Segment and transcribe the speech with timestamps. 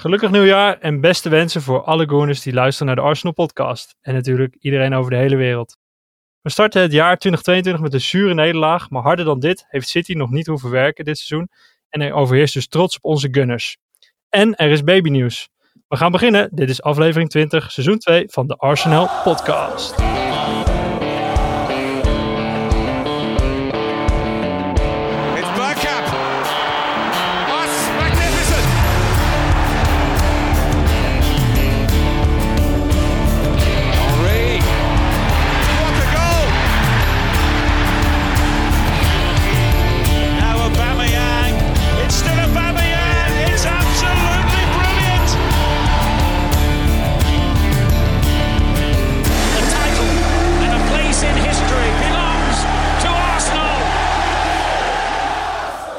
[0.00, 3.96] Gelukkig nieuwjaar en beste wensen voor alle Gooners die luisteren naar de Arsenal podcast.
[4.00, 5.76] En natuurlijk iedereen over de hele wereld.
[6.40, 10.12] We starten het jaar 2022 met een zure nederlaag, maar harder dan dit heeft City
[10.12, 11.48] nog niet hoeven werken dit seizoen.
[11.88, 13.76] En hij overheerst dus trots op onze Gunners.
[14.28, 15.48] En er is babynieuws.
[15.88, 16.48] We gaan beginnen.
[16.52, 19.94] Dit is aflevering 20, seizoen 2 van de Arsenal podcast.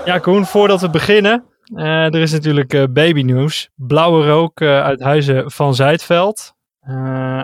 [0.10, 1.44] Ja, Koen, voordat we beginnen.
[1.76, 3.70] eh, er is natuurlijk eh, babynieuws.
[3.76, 6.54] Blauwe rook eh, uit huizen van Zuidveld.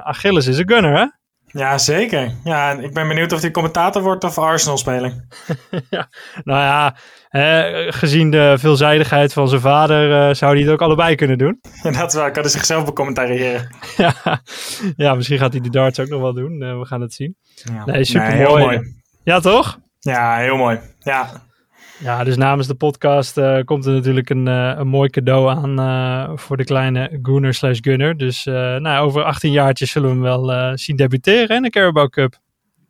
[0.03, 1.05] Achilles is een gunner, hè?
[1.59, 2.31] Ja, zeker.
[2.43, 5.13] Ja, ik ben benieuwd of hij commentator wordt of Arsenal-speler.
[6.43, 6.95] Nou ja,
[7.91, 11.59] gezien de veelzijdigheid van zijn vader zou hij het ook allebei kunnen doen.
[11.83, 13.75] Inderdaad wel, kan hij zichzelf becommentariëren.
[13.97, 14.13] ja,
[14.95, 16.57] ja, misschien gaat hij de darts ook nog wel doen.
[16.79, 17.35] We gaan het zien.
[17.53, 17.85] Ja.
[17.85, 18.79] Nee, super mooi.
[19.23, 19.79] Ja, toch?
[19.99, 20.79] Ja, heel mooi.
[20.99, 21.43] Ja,
[21.99, 25.79] Ja, dus namens de podcast eh, komt er natuurlijk een, eh, een mooi cadeau aan
[25.79, 28.17] eh, voor de kleine Gooner slash Gunner.
[28.17, 32.39] Dus nou, over 18 jaartjes zullen we hem wel zien debuteren in de Carabao Cup.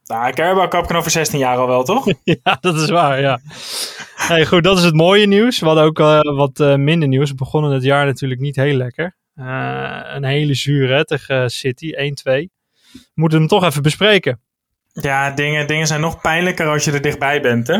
[0.05, 2.05] nou, Carabao Cup kan over 16 jaar al wel, toch?
[2.43, 3.39] ja, dat is waar, ja.
[4.15, 5.59] Hey, goed, dat is het mooie nieuws.
[5.59, 5.97] We hadden ook
[6.37, 7.29] wat minder nieuws.
[7.29, 9.15] We begonnen het jaar natuurlijk niet heel lekker.
[10.15, 11.93] Een hele zure tegen City, 1-2.
[11.93, 14.39] We moeten hem toch even bespreken.
[14.93, 17.79] Ja, dingen, dingen zijn nog pijnlijker als je er dichtbij bent, hè?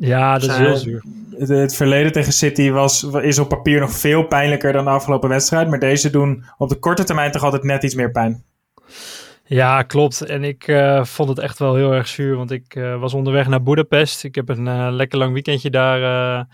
[0.00, 1.04] Ja, dat is heel zuur.
[1.38, 5.28] Het, het verleden tegen City was, is op papier nog veel pijnlijker dan de afgelopen
[5.28, 5.68] wedstrijd.
[5.68, 8.44] Maar deze doen op de korte termijn toch altijd net iets meer pijn.
[9.44, 10.20] Ja, klopt.
[10.20, 13.48] En ik eh, vond het echt wel heel erg zuur, want ik eh, was onderweg
[13.48, 14.24] naar Budapest.
[14.24, 16.44] Ik heb een eh, lekker lang weekendje daar, eh,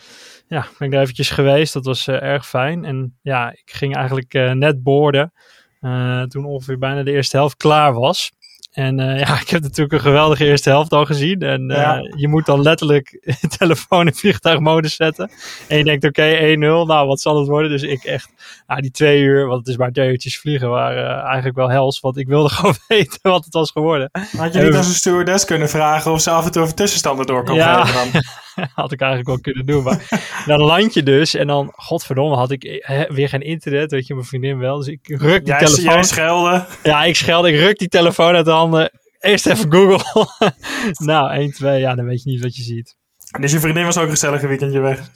[0.49, 1.73] ja, ben ik daar eventjes geweest.
[1.73, 2.85] Dat was eh, erg fijn.
[2.85, 5.33] En ja, ik ging eigenlijk eh, net boorden
[5.81, 8.33] eh, toen ongeveer bijna de eerste helft klaar was.
[8.77, 11.41] En eh, ja, ik heb natuurlijk een geweldige eerste helft al gezien.
[11.41, 12.01] En eh, Ja.
[12.17, 15.31] je moet dan letterlijk telefoon in vliegtuigmodus zetten.
[15.69, 17.71] En je denkt, oké, 1-0, nou wat zal het worden?
[17.71, 18.31] Dus ik echt,
[18.67, 21.69] nou, die twee uur, want het is maar twee uurtjes vliegen, waren eh, eigenlijk wel
[21.71, 22.01] hels.
[22.01, 24.11] Want ik wilde gewoon weten wat het was geworden.
[24.37, 27.27] Had je niet als een stewardess kunnen vragen of ze af en toe even tussenstanden
[27.27, 27.85] door kan Ja.
[27.85, 28.23] geven dan?
[28.75, 29.83] Had ik eigenlijk wel kunnen doen.
[29.83, 32.63] Maar dan land je dus en dan, godverdomme, had ik
[33.09, 33.91] weer geen internet.
[33.91, 34.79] Weet je, mijn vriendin wel.
[34.79, 35.85] Dus ik ruk die Jij, telefoon.
[35.85, 36.67] jij schelde.
[36.83, 38.91] Ja, ik schelde, ik ruk die telefoon uit de handen.
[39.21, 40.27] Eerst even Google.
[41.13, 42.97] nou, 1, 2, ja, dan weet je niet wat je ziet.
[43.41, 45.11] Dus je vriendin was ook een gezellige weekendje weg.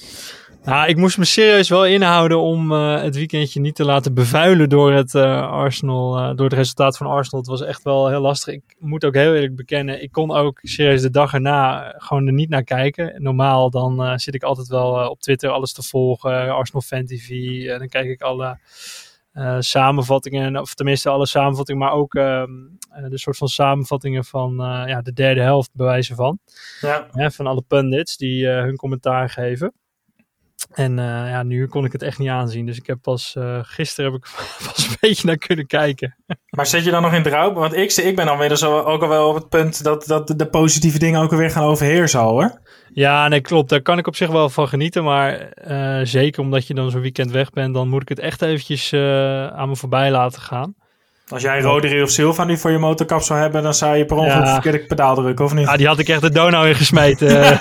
[0.65, 4.69] Nou, ik moest me serieus wel inhouden om eh, het weekendje niet te laten bevuilen
[4.69, 7.41] door het, eh, Arsenal, eh, door het resultaat van Arsenal.
[7.41, 8.54] Het was echt wel heel lastig.
[8.54, 12.32] Ik moet ook heel eerlijk bekennen, ik kon ook serieus de dag erna gewoon er
[12.32, 13.22] niet naar kijken.
[13.22, 17.31] Normaal dan zit ik altijd wel op Twitter alles te volgen, Arsenal Fan TV.
[17.66, 18.59] En dan kijk ik alle
[19.59, 22.50] samenvattingen, of tenminste alle samenvattingen, maar ook ehm,
[22.91, 24.54] eh, de soort van samenvattingen van
[24.87, 26.38] ja, de derde helft, bewijzen van.
[26.81, 27.31] Ja.
[27.31, 29.72] Van alle pundits die hun commentaar geven.
[30.71, 32.66] En eh, ja, nu kon ik het echt niet aanzien.
[32.66, 34.31] Dus ik heb pas eh, gisteren heb ik
[34.72, 36.16] pas een beetje naar kunnen kijken.
[36.50, 37.53] Maar zit je dan nog in het rouw?
[37.53, 40.47] Want ik, ik ben alweer zo ook al wel op het punt dat, dat de
[40.47, 42.60] positieve dingen ook alweer gaan overheersen hoor.
[42.93, 43.69] Ja, nee, klopt.
[43.69, 45.04] Daar kan ik op zich wel van genieten.
[45.04, 48.42] Maar eh, zeker omdat je dan zo'n weekend weg bent, dan moet ik het echt
[48.42, 48.92] eventjes
[49.53, 50.75] aan me voorbij laten gaan.
[51.31, 54.17] Als jij Rodri of Silva nu voor je motorkap zou hebben, dan zou je per
[54.17, 54.53] ongeluk Ja.
[54.61, 55.67] verkeerd pedaal drukken, of niet?
[55.67, 57.29] Ah, die had ik echt de Donau ingesmeten.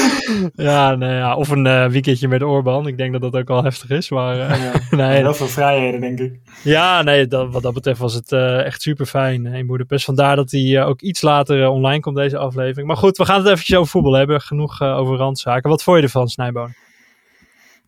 [0.54, 2.86] ja, nee, ja, of een eh, weekendje met Orban.
[2.86, 4.10] Ik denk dat dat ook wel heftig is.
[4.10, 6.40] Maar eh, nee, Heel veel vrijheden, denk ik.
[6.62, 10.04] Ja, nee, dat, wat dat betreft was het eh, echt super fijn in Boedapest.
[10.04, 12.86] Vandaar dat hij ook iets later online komt, deze aflevering.
[12.86, 14.40] Maar goed, we gaan het eventjes over voetbal hebben.
[14.40, 15.70] Genoeg over randzaken.
[15.70, 16.74] Wat vond je ervan, Snijboon?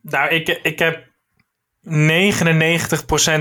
[0.02, 1.12] Nou, ik, ik heb
[1.84, 1.90] 99%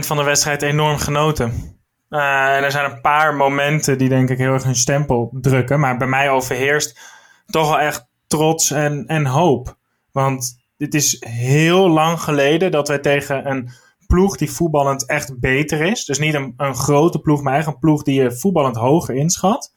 [0.06, 1.78] van de wedstrijd enorm genoten.
[2.10, 5.80] Eh, en er zijn een paar momenten die denk ik heel erg hun stempel drukken.
[5.80, 7.00] Maar bij mij overheerst
[7.46, 9.78] toch wel echt trots en, en hoop.
[10.12, 13.70] Want dit is heel lang geleden dat wij tegen een
[14.08, 16.06] ploeg die voetballend echt beter is.
[16.06, 19.74] Dus niet een, een grote ploeg, maar echt een ploeg die je voetballend hoger inschat.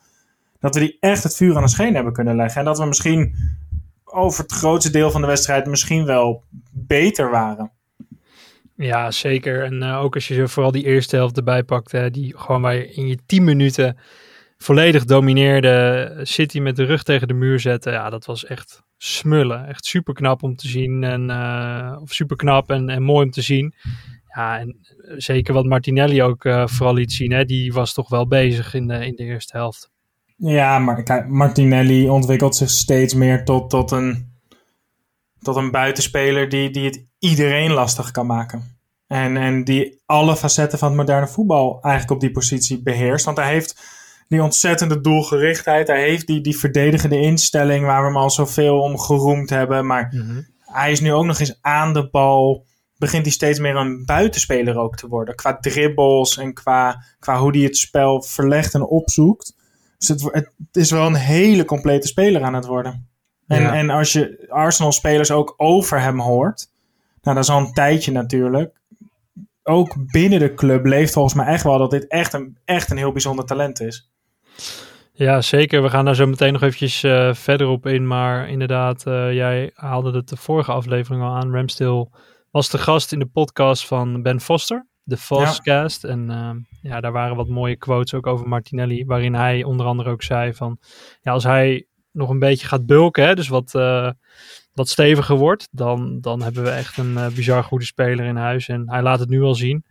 [0.61, 2.59] Dat we die echt het vuur aan de scheen hebben kunnen leggen.
[2.59, 3.35] En dat we misschien
[4.05, 7.73] over het grootste deel van de wedstrijd misschien wel beter waren.
[8.77, 9.65] Ja, zeker.
[9.65, 12.77] En eh, ook als je vooral die eerste helft erbij pakt, hè, die gewoon waar
[12.77, 13.99] in je 10 minuten
[14.59, 17.93] volledig domineerde City met de rug tegen de muur zetten.
[17.93, 19.67] Ja, dat was echt smullen.
[19.67, 21.05] Echt super knap om te zien.
[21.05, 23.75] En, uh, of super knap en, en mooi om te zien.
[24.35, 24.77] Ja, en
[25.17, 27.33] zeker wat Martinelli ook vooral liet zien.
[27.33, 29.91] Hè, die was toch wel bezig in de, in de eerste helft.
[30.37, 34.33] Ja, maar Martinelli ontwikkelt zich steeds meer tot, tot, een,
[35.39, 38.79] tot een buitenspeler die, die het iedereen lastig kan maken.
[39.07, 43.25] En, en die alle facetten van het moderne voetbal eigenlijk op die positie beheerst.
[43.25, 43.81] Want hij heeft
[44.29, 45.89] die ontzettende doelgerichtheid.
[45.89, 49.87] Hij heeft die, die verdedigende instelling waar we hem al zoveel om geroemd hebben.
[49.87, 50.47] Maar mm-hmm.
[50.59, 52.65] hij is nu ook nog eens aan de bal.
[52.99, 55.35] Begint hij steeds meer een buitenspeler ook te worden.
[55.35, 59.55] Qua dribbles en qua, qua hoe hij het spel verlegt en opzoekt.
[59.99, 63.09] Dus het, het is wel een hele complete speler aan het worden.
[63.47, 63.75] En, ja.
[63.75, 66.75] en als je Arsenal-spelers ook over hem hoort.
[67.27, 68.81] Nou, dat is al een tijdje natuurlijk
[69.63, 72.97] ook binnen de club leeft volgens mij echt wel dat dit echt een, echt een
[72.97, 74.11] heel bijzonder talent is.
[75.13, 75.83] Ja, zeker.
[75.83, 78.07] We gaan daar zo meteen nog eventjes uh, verder op in.
[78.07, 81.53] Maar inderdaad, uh, jij haalde het de vorige aflevering al aan.
[81.53, 82.09] Ramsdale
[82.51, 86.03] was de gast in de podcast van Ben Foster, de Fostcast.
[86.03, 86.09] Ja.
[86.09, 89.05] En uh, ja, daar waren wat mooie quotes ook over Martinelli.
[89.05, 90.79] Waarin hij onder andere ook zei van...
[91.21, 93.75] Ja, als hij nog een beetje gaat bulken, hè, dus wat
[94.77, 98.69] wat steviger wordt, dan, dan hebben we echt een uh, bizar goede speler in huis.
[98.69, 99.85] En hij laat het nu al zien.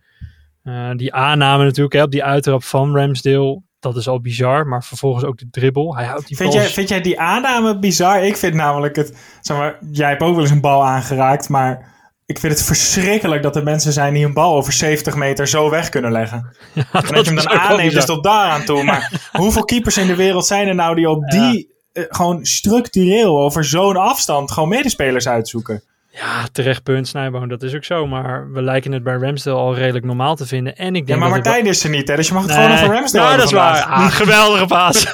[0.63, 4.67] Uh, die aanname natuurlijk hè, op die uittrap van Ramsdale, dat is al bizar.
[4.67, 5.95] Maar vervolgens ook de dribbel.
[5.95, 8.23] Hij houdt die vind, jij, vind jij die aanname bizar?
[8.25, 11.93] Ik vind namelijk het, zeg maar, jij hebt ook wel eens een bal aangeraakt, maar
[12.25, 15.69] ik vind het verschrikkelijk dat er mensen zijn die een bal over 70 meter zo
[15.69, 16.45] weg kunnen leggen.
[16.73, 18.83] Ja, dat, dat je hem dan aanneemt, dus tot daar aan toe.
[18.83, 21.39] Maar hoeveel keepers in de wereld zijn er nou die op ja.
[21.49, 21.74] die eh,
[22.09, 25.83] gewoon structureel over zo'n afstand gewoon medespelers uitzoeken.
[26.15, 27.47] Ja, terecht punt, Snijboom.
[27.47, 28.07] Dat is ook zo.
[28.07, 30.75] Maar we lijken het bij Ramsdale al redelijk normaal te vinden.
[30.75, 31.71] En ik denk ja, maar Martijn wel...
[31.71, 32.15] is er niet, hè?
[32.15, 32.65] Dus je mag het nee.
[32.65, 33.83] gewoon over Ramsdale Ja, dat is waar.
[33.83, 35.13] Ah, geweldige paas.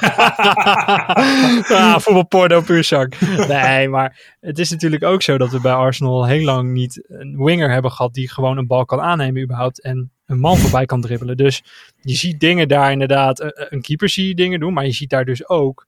[1.70, 3.14] ah, voetbalporno puur zak.
[3.48, 7.36] Nee, maar het is natuurlijk ook zo dat we bij Arsenal heel lang niet een
[7.36, 8.14] winger hebben gehad...
[8.14, 9.82] die gewoon een bal kan aannemen überhaupt.
[9.82, 11.36] En een man voorbij kan dribbelen.
[11.36, 11.62] Dus
[12.00, 13.40] je ziet dingen daar inderdaad...
[13.70, 15.86] Een keeper zie je dingen doen, maar je ziet daar dus ook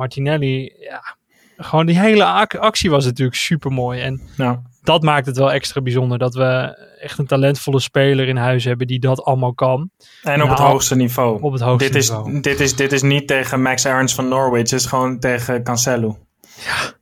[0.00, 1.16] Martinelli, ja,
[1.56, 2.24] gewoon die hele
[2.58, 4.00] actie was natuurlijk super mooi.
[4.00, 4.58] En nou.
[4.82, 8.86] dat maakt het wel extra bijzonder dat we echt een talentvolle speler in huis hebben
[8.86, 9.90] die dat allemaal kan.
[10.22, 11.42] En op nou, het hoogste niveau.
[11.42, 12.34] Op het hoogste dit niveau.
[12.34, 15.62] Is, dit, is, dit is niet tegen Max Aarons van Norwich, het is gewoon tegen
[15.62, 16.18] Cancelo.
[16.64, 16.98] Ja.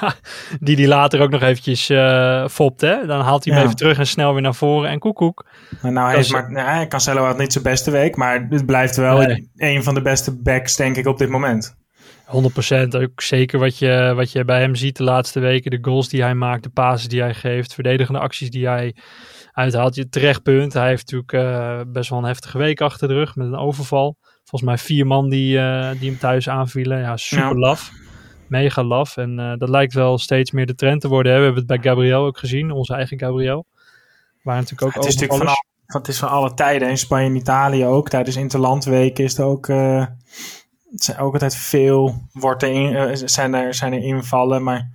[0.00, 0.14] Ja,
[0.60, 3.06] die die later ook nog eventjes uh, fopt, hè?
[3.06, 3.68] Dan haalt hij hem ja.
[3.68, 5.46] even terug en snel weer naar voren en koekoek.
[5.82, 9.50] Nou, heeft maar, nou, Cancelo had niet zijn beste week, maar het blijft wel nee.
[9.56, 11.76] een van de beste backs, denk ik, op dit moment.
[12.26, 15.70] 100% ook zeker wat je, wat je bij hem ziet de laatste weken.
[15.70, 18.94] De goals die hij maakt, de passes die hij geeft, verdedigende acties die hij
[19.52, 19.94] uithaalt.
[19.94, 20.72] Je terecht punt.
[20.72, 24.16] Hij heeft natuurlijk uh, best wel een heftige week achter de rug met een overval.
[24.44, 27.00] Volgens mij vier man die, uh, die hem thuis aanvielen.
[27.00, 27.54] Ja, super ja.
[27.54, 27.90] laf.
[28.48, 29.16] Mega laf.
[29.16, 31.32] En uh, dat lijkt wel steeds meer de trend te worden.
[31.32, 31.38] Hè.
[31.38, 33.66] We hebben het bij Gabriel ook gezien, onze eigen Gabriel.
[34.42, 36.88] Waar natuurlijk ook het is natuurlijk van, al, het is van alle tijden.
[36.88, 38.08] In Spanje en Italië ook.
[38.08, 40.65] Tijdens Interlandweken is er ook het
[41.04, 44.90] zijn ook altijd veel, wordt er in, zijn, er, zijn er invallen, maar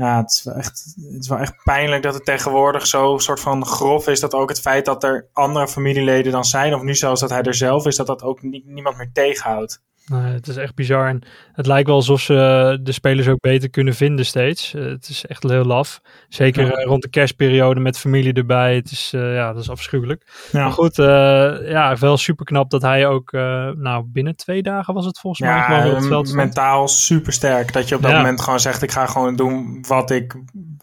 [0.00, 3.40] ja, het is, wel echt, het is wel echt pijnlijk dat het tegenwoordig zo soort
[3.40, 4.20] van grof is.
[4.20, 7.42] Dat ook het feit dat er andere familieleden dan zijn, of nu zelfs dat hij
[7.42, 9.82] er zelf is, dat dat ook nie, niemand meer tegenhoudt.
[10.10, 11.08] Nee, het is echt bizar.
[11.08, 11.22] En
[11.52, 14.74] het lijkt wel alsof ze de spelers ook beter kunnen vinden steeds.
[14.74, 16.00] Uh, het is echt heel laf.
[16.28, 16.78] Zeker ja.
[16.78, 18.74] uh, rond de kerstperiode met familie erbij.
[18.74, 20.48] Het is, uh, ja, dat is afschuwelijk.
[20.52, 20.62] Ja.
[20.62, 23.32] Maar goed, ja, wel super knap dat hij ook,
[23.76, 25.50] nou, binnen twee dagen was het volgens mij.
[25.50, 27.72] Ja, het veld mentaal super sterk.
[27.72, 28.16] Dat je op dat ja.
[28.16, 30.36] moment gewoon zegt, ik ga gewoon doen wat ik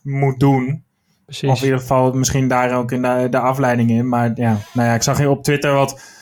[0.04, 0.84] moet doen.
[1.26, 1.50] Precies.
[1.50, 4.10] Of in ieder geval misschien daar ook in de, de afleiding in.
[4.10, 6.16] Maar ja, nou ja, ik zag hier op Twitter wat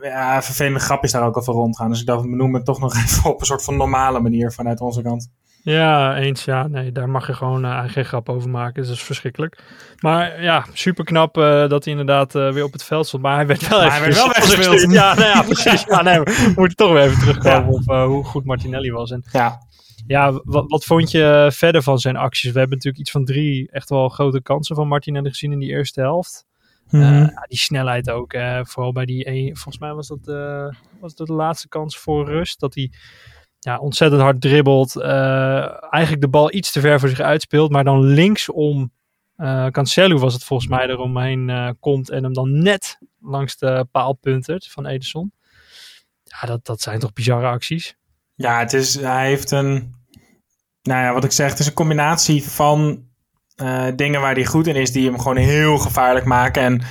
[0.00, 1.90] ja, vervelende grapjes daar ook over rondgaan.
[1.90, 4.52] Dus ik dacht, we noemen het toch nog even op een soort van normale manier
[4.52, 5.30] vanuit onze kant.
[5.62, 6.66] Ja, eens ja.
[6.66, 8.74] Nee, daar mag je gewoon uh, geen grap over maken.
[8.74, 9.62] Dus dat is verschrikkelijk.
[9.98, 13.22] Maar ja, super knap uh, dat hij inderdaad uh, weer op het veld stond.
[13.22, 14.92] Maar hij werd wel, maar hij werd wel weggespeeld.
[14.92, 15.84] Ja, nou ja, precies.
[15.84, 18.04] Ja, nee, we moeten toch weer even terugkomen ja.
[18.04, 19.10] op hoe goed Martinelli was.
[19.10, 19.66] En, ja.
[20.06, 22.52] Ja, wat, wat vond je verder van zijn acties?
[22.52, 25.70] We hebben natuurlijk iets van drie echt wel grote kansen van Martinelli gezien in die
[25.70, 26.46] eerste helft.
[26.90, 27.22] Mm -hmm.
[27.22, 28.32] uh, die snelheid ook.
[28.32, 30.68] Uh, vooral bij die een, volgens mij was dat, uh,
[31.00, 32.60] was dat de laatste kans voor rust.
[32.60, 32.92] Dat hij
[33.58, 34.96] ja, ontzettend hard dribbelt.
[35.00, 37.70] eigenlijk de bal iets te ver voor zich uitspeelt.
[37.70, 38.92] Maar dan linksom
[39.70, 42.10] Cancelo was het volgens mij eromheen komt.
[42.10, 45.32] En hem dan net langs de paal puntert van Ederson.
[46.22, 47.96] Ja, dat, dat zijn toch bizarre acties.
[48.34, 49.94] Ja, het is, hij heeft een...
[50.82, 53.07] Nou ja, wat ik zeg, het is een combinatie van
[53.62, 56.62] uh, dingen waar hij goed in is, die hem gewoon heel gevaarlijk maken.
[56.62, 56.82] En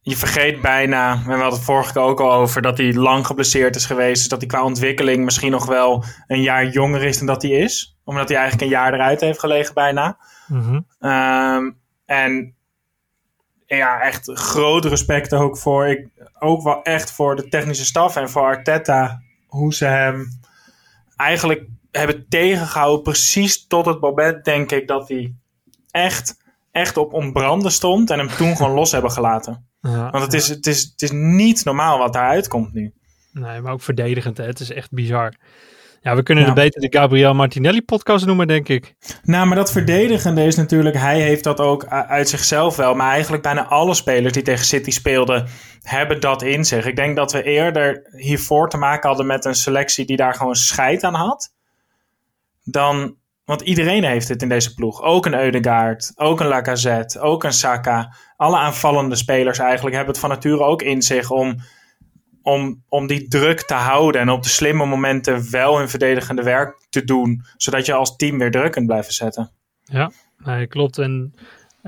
[0.00, 3.26] je vergeet bijna, en we hadden het vorige keer ook al over, dat hij lang
[3.26, 4.18] geblesseerd is geweest.
[4.18, 7.50] Dus dat hij qua ontwikkeling misschien nog wel een jaar jonger is dan dat hij
[7.50, 7.98] is.
[8.04, 10.16] Omdat hij eigenlijk een jaar eruit heeft gelegen bijna.
[10.48, 10.80] Mhm.
[10.98, 11.70] Ehm,
[12.06, 12.54] en
[13.66, 18.30] ja, echt groot respect ook voor, ik, ook wel echt voor de technische staf en
[18.30, 19.22] voor Arteta.
[19.46, 20.26] Hoe ze hem
[21.16, 23.02] eigenlijk hebben tegengehouden.
[23.02, 25.34] Precies tot het moment, denk ik, dat hij
[25.94, 26.36] echt,
[26.70, 28.10] echt op ontbranden stond.
[28.10, 29.66] En hem toen gewoon los hebben gelaten.
[29.80, 32.92] Ja, Want het is, het, is, het is niet normaal wat daaruit komt nu.
[33.32, 34.36] Nee, maar ook verdedigend.
[34.36, 34.44] Hè?
[34.44, 35.34] Het is echt bizar.
[36.00, 36.50] Ja, we kunnen Ja.
[36.50, 38.94] het beter de Gabriel Martinelli podcast noemen, denk ik.
[39.22, 42.94] Nou, maar dat verdedigende is natuurlijk, hij heeft dat ook uit zichzelf wel.
[42.94, 45.46] Maar eigenlijk bijna alle spelers die tegen City speelden,
[45.82, 46.86] hebben dat in zich.
[46.86, 50.56] Ik denk dat we eerder hiervoor te maken hadden met een selectie die daar gewoon
[50.56, 51.52] scheid aan had.
[52.64, 55.02] Dan, want iedereen heeft het in deze ploeg.
[55.02, 58.14] Ook een Eudegaard, ook een Lacazette, ook een Saka.
[58.36, 61.56] Alle aanvallende spelers eigenlijk hebben het van nature ook in zich om,
[62.42, 64.20] om, om die druk te houden.
[64.20, 67.44] En op de slimme momenten wel hun verdedigende werk te doen.
[67.56, 69.50] Zodat je als team weer druk kunt blijven zetten.
[70.44, 70.98] Nee, klopt.
[70.98, 71.34] En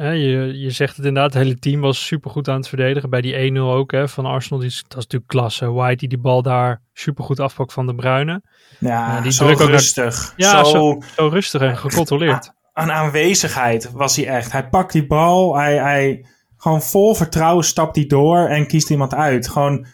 [0.03, 3.11] je, je zegt het inderdaad, het hele team was supergoed aan het verdedigen.
[3.11, 5.73] Bij die 1-0 ook hè, van Arsenal, die, dat is natuurlijk klasse.
[5.73, 8.43] White die die bal daar supergoed afpakt van de Bruine.
[8.79, 10.33] Ja, die zo druk ook naar- rustig.
[10.37, 12.53] Ja, zo, zo- Zo rustig en gecontroleerd.
[12.75, 14.53] een aanwezigheid was hij echt.
[14.53, 16.27] Hij pakt die bal, hij, hij
[16.57, 19.49] gewoon vol vertrouwen stapt hij door en kiest iemand uit.
[19.49, 19.87] Gewoon,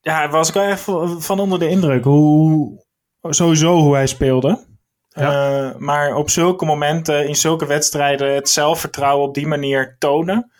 [0.00, 2.04] ja, was ik wel echt van van onder de indruk.
[2.04, 2.84] Hoe,
[3.22, 4.68] sowieso hoe hij speelde.
[5.10, 10.50] Eh, maar op zulke momenten, in zulke wedstrijden, het zelfvertrouwen op die manier tonen,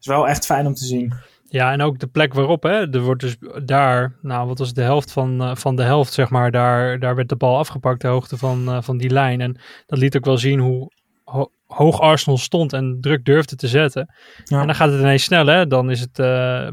[0.00, 1.12] is wel echt fijn om te zien.
[1.48, 2.90] Ja, en ook de plek waarop, hè.
[2.94, 6.30] Er wordt dus daar, nou, wat was de helft van, eh, van de helft, zeg
[6.30, 6.50] maar.
[6.50, 9.40] Daar, daar werd de bal afgepakt, de hoogte van, eh, van die lijn.
[9.40, 10.90] En dat liet ook wel zien hoe
[11.24, 14.14] ho- hoog Arsenal stond en druk durfde te zetten.
[14.44, 14.60] Ja.
[14.60, 15.66] En dan gaat het ineens snel, hè.
[15.66, 16.16] Dan is het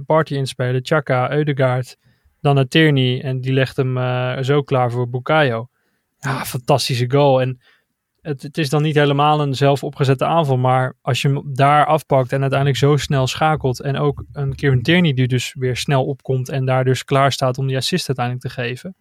[0.05, 1.97] Barty inspelen, Chaka, Eudegaard,
[2.41, 3.21] dan naar Tierney.
[3.23, 3.97] En die legt hem
[4.43, 5.67] zo klaar voor Bukayo.
[6.19, 7.41] Ja, fantastische goal.
[7.41, 7.61] En
[8.21, 11.85] het, het is dan niet helemaal een zelf opgezette aanval, maar als je hem daar
[11.85, 16.05] afpakt en uiteindelijk zo snel schakelt en ook een Kieran Tierney die dus weer snel
[16.05, 18.95] opkomt en daar dus klaar staat om die assist uiteindelijk te geven.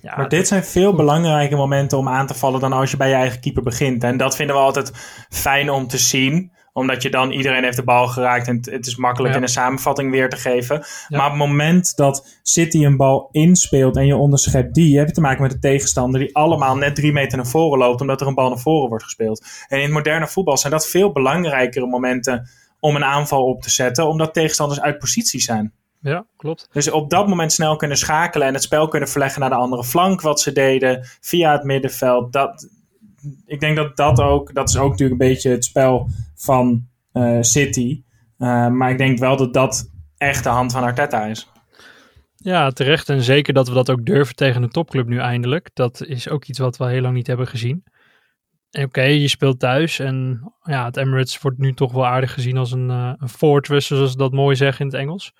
[0.00, 3.08] Ja, Maar dit zijn veel belangrijke momenten om aan te vallen dan als je bij
[3.08, 4.04] je eigen keeper begint.
[4.04, 4.92] En dat vinden we altijd
[5.28, 6.52] fijn om te zien.
[6.76, 9.36] Omdat je dan, iedereen heeft de bal geraakt en het, het is makkelijk Ja.
[9.38, 10.76] in een samenvatting weer te geven.
[11.08, 11.16] Ja.
[11.16, 15.12] Maar op het moment dat City een bal inspeelt en je onderschept die, heb je
[15.12, 18.26] te maken met de tegenstander die allemaal net drie meter naar voren loopt omdat er
[18.26, 19.46] een bal naar voren wordt gespeeld.
[19.68, 22.48] En in het moderne voetbal zijn dat veel belangrijkere momenten
[22.80, 25.72] om een aanval op te zetten, omdat tegenstanders uit positie zijn.
[26.00, 26.68] ja, klopt.
[26.72, 29.84] Dus op dat moment snel kunnen schakelen en het spel kunnen verleggen naar de andere
[29.84, 32.32] flank, wat ze deden, via het middenveld.
[32.32, 32.68] Dat,
[33.46, 37.38] ik denk dat dat ook, dat is ook natuurlijk een beetje het spel van eh,
[37.40, 38.02] City.
[38.38, 41.48] Eh, maar ik denk wel dat dat echt de hand van Arteta is.
[42.36, 43.08] Ja, terecht.
[43.08, 45.70] En zeker dat we dat ook durven tegen een topclub nu eindelijk.
[45.72, 47.84] Dat is ook iets wat we heel lang niet hebben gezien.
[48.70, 52.56] En Oké, je speelt thuis en ja, het Emirates wordt nu toch wel aardig gezien
[52.56, 55.32] als een, eh, een fortress, zoals ze dat mooi zeggen in het Engels.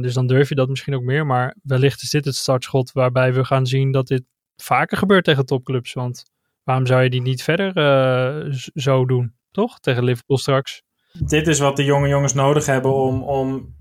[0.00, 3.34] Dus dan durf je dat misschien ook meer, maar wellicht is dit het startschot waarbij
[3.34, 4.22] we gaan zien dat dit
[4.56, 5.92] vaker gebeurt tegen topclubs.
[5.92, 6.24] Want
[6.62, 7.72] waarom zou je die niet verder
[8.74, 9.80] zo doen, toch?
[9.80, 10.82] Tegen Liverpool straks.
[11.12, 13.74] Dit is wat de jonge jongens nodig hebben om, om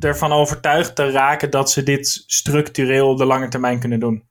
[0.00, 4.30] ervan overtuigd te raken dat ze dit structureel op de lange termijn kunnen doen.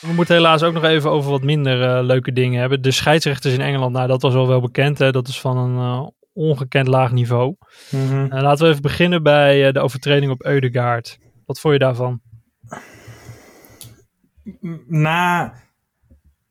[0.00, 2.82] We moeten helaas ook nog even over wat minder eh, leuke dingen hebben.
[2.82, 4.98] De scheidsrechters in Engeland, nou dat was al wel bekend.
[4.98, 5.10] Hè?
[5.10, 7.56] Dat is van een eh, ongekend laag niveau.
[7.90, 8.32] Mhm.
[8.32, 11.18] Eh, laten we even beginnen bij eh, de overtreding op Eudegaard.
[11.46, 12.20] Wat vond je daarvan?
[14.86, 15.54] na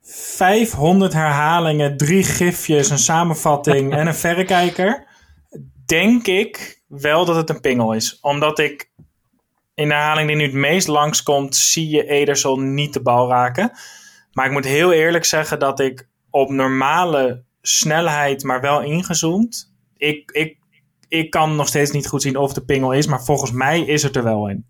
[0.02, 5.08] 500 herhalingen, drie gifjes, een samenvatting en een verrekijker,
[5.86, 8.20] denk ik wel dat het een pingel is.
[8.22, 8.92] Omdat ik
[9.74, 13.72] in de herhaling die nu het meest langskomt, zie je Ederson niet de bal raken.
[14.34, 19.71] Maar ik moet heel eerlijk zeggen dat ik op normale snelheid, maar wel ingezoomd,
[20.02, 20.58] ik, ik,
[21.08, 23.82] ik kan nog steeds niet goed zien of het een pingel is, maar volgens mij
[23.82, 24.66] is het er wel een.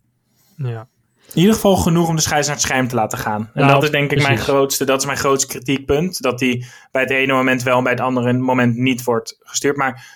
[0.56, 0.88] Ja.
[1.34, 3.42] In ieder geval genoeg om de scheids naar het scherm te laten gaan.
[3.54, 6.22] En Nou, dat is denk ik mijn grootste, dat is mijn grootste kritiekpunt.
[6.22, 9.78] Dat die bij het ene moment wel en bij het andere moment niet wordt gestuurd.
[9.78, 10.08] Maar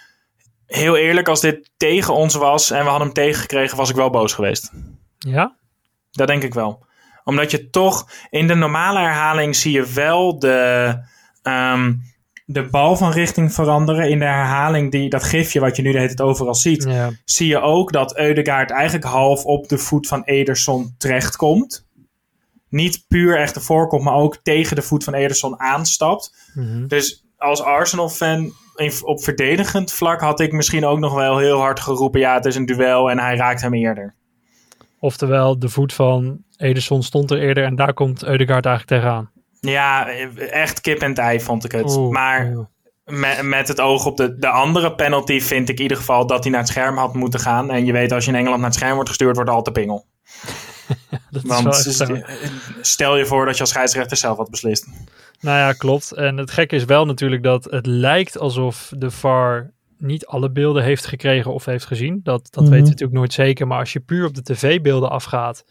[0.66, 4.10] heel eerlijk, als dit tegen ons was en we hadden hem tegengekregen, was ik wel
[4.10, 4.72] boos geweest.
[5.18, 5.58] Ja?
[6.12, 6.86] Dat denk ik wel.
[7.24, 10.98] Omdat je toch in de normale herhaling zie je wel de,
[11.42, 11.94] ehm,
[12.46, 14.10] de bal van richting veranderen.
[14.10, 17.12] In de herhaling, die, dat gifje wat je nu de hele tijd overal ziet, Ja.
[17.26, 21.88] zie je ook dat Eudegaard eigenlijk half op de voet van Ederson terechtkomt.
[22.70, 26.52] Niet puur echt ervoor komt, maar ook tegen de voet van Ederson aanstapt.
[26.54, 26.88] Mhm.
[26.88, 28.52] Dus als Arsenal-fan
[29.04, 32.56] op verdedigend vlak had ik misschien ook nog wel heel hard geroepen: ja, het is
[32.56, 34.16] een duel en hij raakt hem eerder.
[35.00, 39.30] Oftewel, de voet van Ederson stond er eerder en daar komt Eudegaard eigenlijk tegenaan.
[39.66, 40.08] Ja,
[40.38, 42.00] echt kip en ei vond ik het.
[42.10, 42.68] Maar
[43.06, 46.44] met, met het oog op de, de andere penalty vind ik in ieder geval dat
[46.44, 47.72] hij naar het scherm had moeten gaan.
[47.72, 49.76] En je weet, als je in Engeland naar het scherm wordt gestuurd, wordt er altijd
[49.76, 50.06] pingel.
[51.30, 52.18] Dat Want zo.
[52.82, 54.88] stel je voor dat je als scheidsrechter zelf had beslist.
[55.40, 56.12] Nou ja, klopt.
[56.12, 60.84] En het gekke is wel natuurlijk dat het lijkt alsof de VAR niet alle beelden
[60.84, 62.20] heeft gekregen of heeft gezien.
[62.24, 62.64] Dat, dat Mhm.
[62.72, 63.68] weten we natuurlijk nooit zeker.
[63.68, 65.66] Maar als je puur op de tv-beelden afgaat,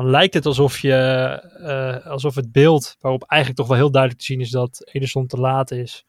[0.00, 4.22] dan lijkt het alsof, je, eh, alsof het beeld waarop eigenlijk toch wel heel duidelijk
[4.22, 6.04] te zien is dat Ederson te laat is.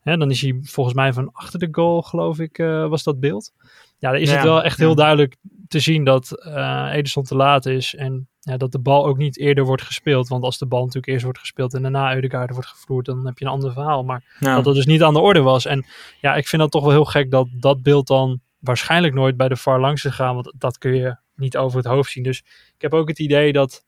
[0.00, 3.20] Hè, dan is hij volgens mij van achter de goal, geloof ik, eh, was dat
[3.20, 3.52] beeld.
[3.98, 5.36] Ja, dan is het wel echt heel duidelijk
[5.68, 7.94] te zien dat eh Ederson te laat is.
[7.94, 10.28] En ja, dat de bal ook niet eerder wordt gespeeld.
[10.28, 13.38] Want als de bal natuurlijk eerst wordt gespeeld en daarna Eudegaard wordt gevloerd, dan heb
[13.38, 14.04] je een ander verhaal.
[14.04, 15.64] Maar dat dat dus niet aan de orde was.
[15.64, 15.84] En
[16.20, 19.48] ja, ik vind dat toch wel heel gek dat dat beeld dan waarschijnlijk nooit bij
[19.48, 20.34] de VAR langs is gegaan.
[20.34, 22.22] Want dat kun je niet over het hoofd zien.
[22.24, 22.38] Dus
[22.74, 23.84] ik heb ook het idee dat,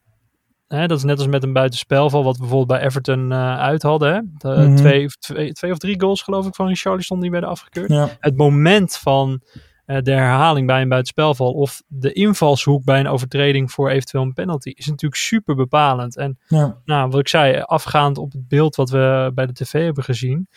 [0.69, 3.83] hè, dat is net als met een buitenspelval, wat we bijvoorbeeld bij Everton eh, uit
[3.83, 4.15] hadden.
[4.15, 4.21] Hè?
[4.37, 4.77] De, Mhm.
[4.77, 8.09] twee, twee, twee of drie goals geloof ik van Richarlison die werden afgekeurd Ja.
[8.21, 9.41] het moment van
[9.85, 14.33] eh, de herhaling bij een buitenspelval of de invalshoek bij een overtreding voor eventueel een
[14.33, 16.17] penalty is natuurlijk super bepalend.
[16.17, 16.77] En Ja.
[16.85, 20.49] nou, wat ik zei, afgaand op het beeld wat we bij de tv hebben gezien,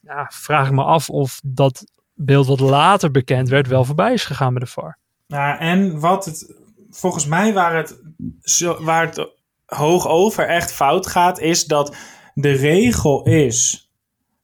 [0.00, 1.84] ja, vraag ik me af of dat
[2.14, 4.98] beeld wat later bekend werd wel voorbij is gegaan met de VAR.
[5.32, 6.54] Ja, en wat het,
[6.90, 8.00] volgens mij waar het,
[8.80, 9.28] waar het
[9.66, 11.96] hoog over echt fout gaat, is dat
[12.34, 13.90] de regel is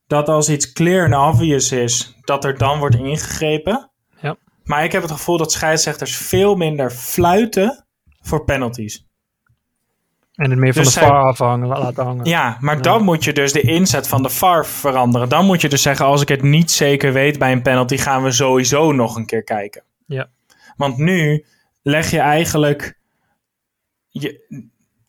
[0.07, 3.91] dat als iets clear and obvious is, dat er dan wordt ingegrepen.
[4.21, 4.37] Ja.
[4.65, 7.87] Maar ik heb het gevoel dat scheidsrechters veel minder fluiten
[8.21, 9.07] voor penalties.
[10.35, 12.25] En het meer van Dus de VAR afhangen, la- laten hangen.
[12.25, 15.29] Ja, maar dan moet je dus de inzet van de VAR veranderen.
[15.29, 18.23] Dan moet je dus zeggen, als ik het niet zeker weet bij een penalty, gaan
[18.23, 19.83] we sowieso nog een keer kijken.
[20.07, 20.29] Ja.
[20.79, 21.45] Want nu
[21.83, 22.99] leg je eigenlijk.
[24.09, 24.47] Je,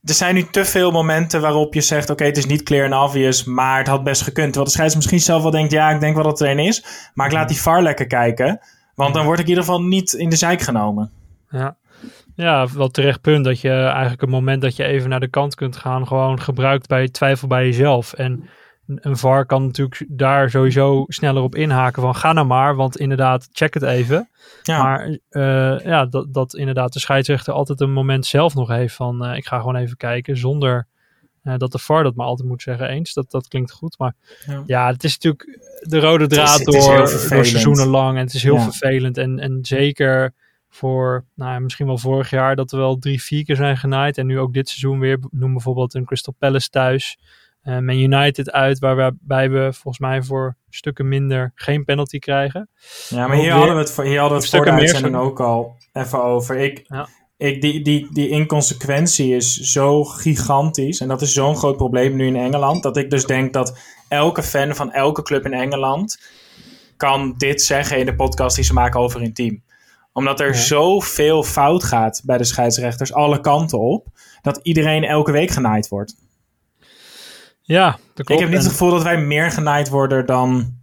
[0.03, 3.03] er zijn nu te veel momenten waarop je zegt: Oké, het is niet clear and
[3.03, 4.45] obvious, maar het had best gekund.
[4.45, 7.09] Terwijl de scheids misschien zelf wel denkt: Ja, ik denk wel dat er een is.
[7.13, 8.59] Maar ik laat die VAR lekker kijken.
[8.95, 11.11] Want dan word ik in ieder geval niet in de zijk genomen.
[11.49, 11.77] Ja.
[12.35, 15.55] ja, wel terecht punt dat je eigenlijk het moment dat je even naar de kant
[15.55, 18.13] kunt gaan, gewoon gebruikt bij twijfel bij jezelf.
[18.13, 18.49] En
[18.95, 23.49] een VAR kan natuurlijk daar sowieso sneller op inhaken van ga nou maar, want inderdaad,
[23.51, 24.29] check het even.
[24.63, 28.95] Ja, Maar eh, ja, dat, dat inderdaad de scheidsrechter altijd een moment zelf nog heeft
[28.95, 30.87] van eh, ik ga gewoon even kijken zonder
[31.43, 33.13] eh, dat de VAR dat maar altijd moet zeggen eens.
[33.13, 34.63] Dat, dat klinkt goed, maar Ja.
[34.65, 38.43] ja, het is natuurlijk de rode draad is door, door seizoenen lang en het is
[38.43, 38.63] heel Ja.
[38.71, 39.17] vervelend.
[39.17, 40.33] En, en zeker
[40.69, 44.25] voor, nou, misschien wel vorig jaar dat we wel drie, vier keer zijn genaaid en
[44.25, 45.19] nu ook dit seizoen weer.
[45.31, 47.17] Noem bijvoorbeeld een Crystal Palace thuis.
[47.69, 52.69] Eh Man United uit, waarbij we volgens mij voor stukken minder geen penalty krijgen.
[53.09, 54.71] Ja, maar Ook hier hadden we het voor, hier hadden we het voor de
[55.09, 56.55] meer, ook al even over.
[56.57, 57.07] Ik, Ja.
[57.37, 60.99] ik, die, die, die inconsequentie is zo gigantisch.
[60.99, 62.83] En dat is zo'n groot probleem nu in Engeland.
[62.83, 66.19] Dat ik dus denk dat elke fan van elke club in Engeland
[66.97, 69.61] kan dit zeggen in de podcast die ze maken over hun team.
[70.13, 70.53] Omdat er Ja.
[70.53, 74.07] zoveel fout gaat bij de scheidsrechters, alle kanten op,
[74.41, 76.15] dat iedereen elke week genaaid wordt.
[77.71, 78.29] Ja, dat klopt.
[78.29, 80.73] Ik heb niet het gevoel dat wij meer genaaid worden dan,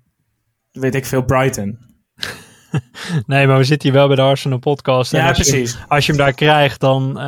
[0.72, 1.78] weet ik veel, Brighton.
[3.26, 5.12] Nee, maar we zitten hier wel bij de Arsenal podcast.
[5.14, 5.78] En Ja, je- precies.
[5.88, 7.24] als je hem daar krijgt, dan, eh,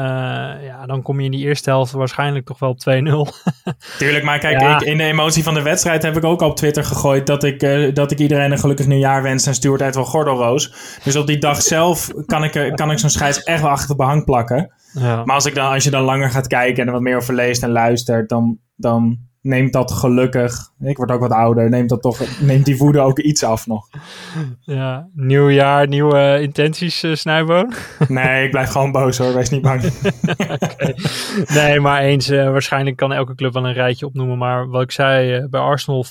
[0.66, 3.26] ja, dan kom je in die eerste helft waarschijnlijk toch wel op 2-0.
[3.98, 4.80] Tuurlijk, maar kijk, Ja.
[4.80, 7.62] ik, in de emotie van de wedstrijd heb ik ook op Twitter gegooid dat ik,
[7.62, 10.74] eh, dat ik iedereen een gelukkig nieuwjaar wens en Stuart uit wel gordelroos.
[11.04, 13.96] Dus op die dag zelf kan ik, kan ik zo'n scheids echt wel achter de
[13.96, 14.72] behang plakken.
[14.92, 15.24] ja.
[15.24, 17.34] Maar als, ik dan, als je dan langer gaat kijken en er wat meer over
[17.34, 19.18] leest en luistert, dan, dan
[19.48, 23.18] neemt dat gelukkig, ik word ook wat ouder, neemt, dat toch, neemt die woede ook
[23.18, 23.88] iets af nog.
[24.60, 27.72] ja, nieuw jaar, nieuwe intenties, eh Snijboon.
[28.08, 29.82] Nee, ik blijf gewoon boos hoor, wees niet bang.
[31.58, 34.38] nee, maar eens, eh, waarschijnlijk kan elke club wel een rijtje opnoemen.
[34.38, 36.04] Maar wat ik zei, bij Arsenal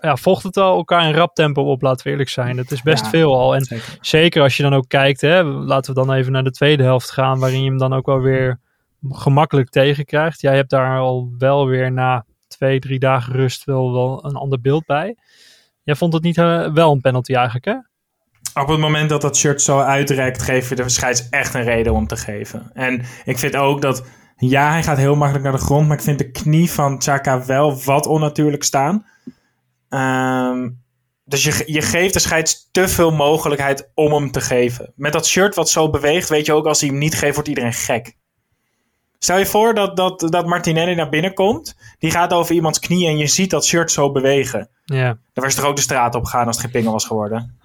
[0.00, 2.56] ja, volgt het al elkaar in rap tempo op, laten we eerlijk zijn.
[2.56, 3.54] Dat is best Ja, veel al.
[3.54, 3.98] En Zeker.
[4.00, 7.10] Zeker als je dan ook kijkt, hè, laten we dan even naar de tweede helft
[7.10, 8.60] gaan, waarin je hem dan ook wel weer
[9.08, 10.40] gemakkelijk tegenkrijgt.
[10.40, 12.24] Jij hebt daar al wel weer na
[12.56, 15.16] twee, drie dagen rust wel, wel een ander beeld bij.
[15.82, 17.76] Jij vond het niet eh, wel een penalty eigenlijk, hè?
[18.60, 21.92] Op het moment dat dat shirt zo uitrekt, geef je de scheids echt een reden
[21.92, 22.70] om te geven.
[22.72, 26.02] En ik vind ook dat, ja, hij gaat heel makkelijk naar de grond, maar ik
[26.02, 29.06] vind de knie van Chaka wel wat onnatuurlijk staan.
[29.88, 30.70] Ehm,
[31.24, 34.92] dus je, je geeft de scheids te veel mogelijkheid om hem te geven.
[34.96, 37.48] Met dat shirt wat zo beweegt, weet je ook, als hij hem niet geeft, wordt
[37.48, 38.16] iedereen gek.
[39.24, 41.76] Stel je voor dat, dat, dat Martinelli naar binnen komt.
[41.98, 44.68] Die gaat over iemands knie en je ziet dat shirt zo bewegen.
[44.84, 45.06] Ja.
[45.32, 47.58] Dan was je toch ook de straat op gegaan als het geen pingel was geworden.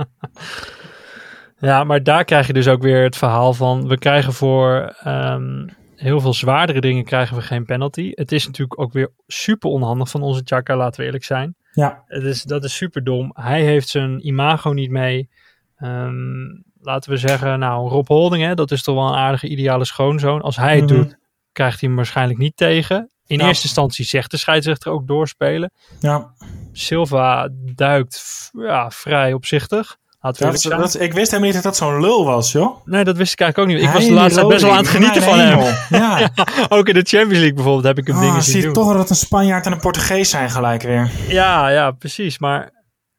[1.59, 3.87] ja, maar daar krijg je dus ook weer het verhaal van...
[3.87, 8.11] we krijgen voor ehm, heel veel zwaardere dingen krijgen we geen penalty.
[8.13, 11.55] Het is natuurlijk ook weer super onhandig van onze Chaka, laten we eerlijk zijn.
[11.71, 12.03] Ja.
[12.07, 13.31] Het is, dat is super dom.
[13.33, 15.29] Hij heeft zijn imago niet mee.
[15.77, 16.45] Ehm,
[16.81, 20.41] laten we zeggen, nou, Rob Holding, hè, dat is toch wel een aardige ideale schoonzoon.
[20.41, 20.93] Als hij het Mhm.
[20.93, 21.17] doet,
[21.51, 23.09] krijgt hij hem waarschijnlijk niet tegen.
[23.27, 25.71] In eerste instantie zegt de scheidsrechter ook doorspelen.
[25.99, 26.33] Ja,
[26.71, 29.97] Silva duikt ja, vrij opzichtig.
[30.21, 32.85] Dat, dat, ik wist helemaal niet dat dat zo'n lul was, joh.
[32.85, 33.87] Nee, dat wist ik eigenlijk ook niet.
[33.87, 35.75] Ik was de laatste tijd best wel aan het genieten van hem.
[35.89, 36.29] Ja,
[36.77, 38.75] Ook in de Champions League bijvoorbeeld heb ik hem Ah, dingen zie zien je doen.
[38.75, 41.11] toch wel dat een Spanjaard en een Portugees zijn gelijk weer.
[41.27, 42.39] Ja, ja, precies.
[42.39, 42.71] Maar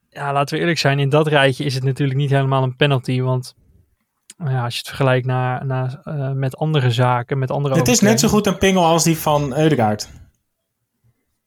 [0.09, 3.21] ja, laten we eerlijk zijn, in dat rijtje is het natuurlijk niet helemaal een penalty.
[3.21, 3.55] Want
[4.45, 7.99] ja, als je het vergelijkt naar, naar, eh, met andere zaken, met andere Het is
[7.99, 10.09] net zo goed een pingel als die van Eudegaard.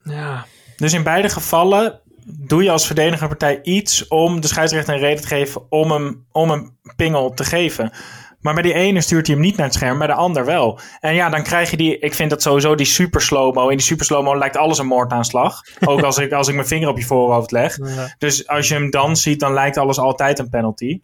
[0.03, 5.01] Ja, Dus in beide gevallen doe je als verdedigende partij iets om de scheidsrechter een
[5.01, 7.93] reden te geven om hem, om een pingel te geven.
[8.41, 10.81] Maar bij die ene stuurt hij hem niet naar het scherm, bij de ander wel.
[11.01, 13.69] En ja, dan krijg je die, ik vind dat sowieso die super slow-mo.
[13.69, 15.61] In die super slow-mo lijkt alles een moordaanslag.
[15.85, 17.77] Ook als ik, als ik mijn vinger op je voorhoofd leg.
[17.77, 18.15] ja.
[18.19, 21.01] Dus als je hem dan ziet, dan lijkt alles altijd een penalty.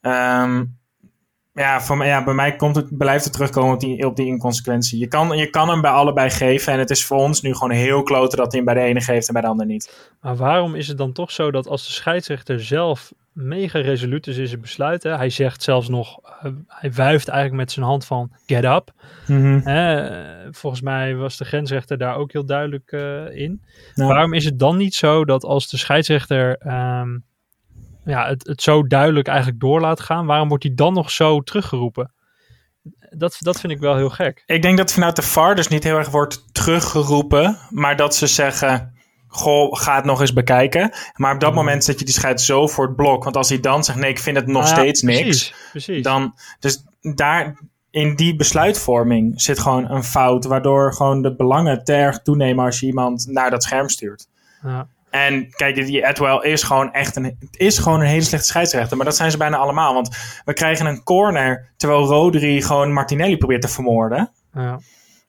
[0.00, 0.64] Ehm,
[1.58, 4.26] ja, voor mij, ja, bij mij komt het, blijft het terugkomen op die, op die
[4.26, 4.98] inconsequentie.
[4.98, 6.72] Je kan, je kan hem bij allebei geven.
[6.72, 9.00] En het is voor ons nu gewoon heel kloten dat hij hem bij de ene
[9.00, 10.10] geeft en bij de ander niet.
[10.20, 14.36] Maar waarom is het dan toch zo dat als de scheidsrechter zelf mega resoluut is
[14.36, 18.30] in zijn besluiten, hij zegt zelfs nog, eh, hij wuift eigenlijk met zijn hand van
[18.46, 18.92] get up.
[19.64, 23.62] Hè, eh, volgens mij was de grensrechter daar ook heel duidelijk eh, in.
[23.94, 24.06] Ja.
[24.06, 27.18] Waarom is het dan niet zo dat als de scheidsrechter ehm,
[28.08, 31.40] ja, het, het zo duidelijk eigenlijk door laat gaan, waarom wordt hij dan nog zo
[31.40, 32.12] teruggeroepen?
[33.10, 34.42] Dat, dat vind ik wel heel gek.
[34.46, 37.58] Ik denk dat vanuit de VAR dus niet heel erg wordt teruggeroepen.
[37.70, 38.92] Maar dat ze zeggen,
[39.26, 40.92] goh, ga het nog eens bekijken.
[41.14, 43.24] Maar op dat moment zet je die scheid zo voor het blok.
[43.24, 45.54] Want als hij dan zegt, nee, ik vind het nog Ah, steeds niks.
[45.70, 46.02] Precies.
[46.02, 50.44] Dan, dus daar, in die besluitvorming zit gewoon een fout.
[50.44, 54.26] Waardoor gewoon de belangen te erg toenemen als je iemand naar dat scherm stuurt.
[54.62, 54.88] Ja.
[55.10, 58.96] En kijk, die Atwell is gewoon echt een, is gewoon een hele slechte scheidsrechter.
[58.96, 59.94] Maar dat zijn ze bijna allemaal.
[59.94, 64.30] Want we krijgen een corner terwijl Rodri gewoon Martinelli probeert te vermoorden.
[64.52, 64.80] Ja.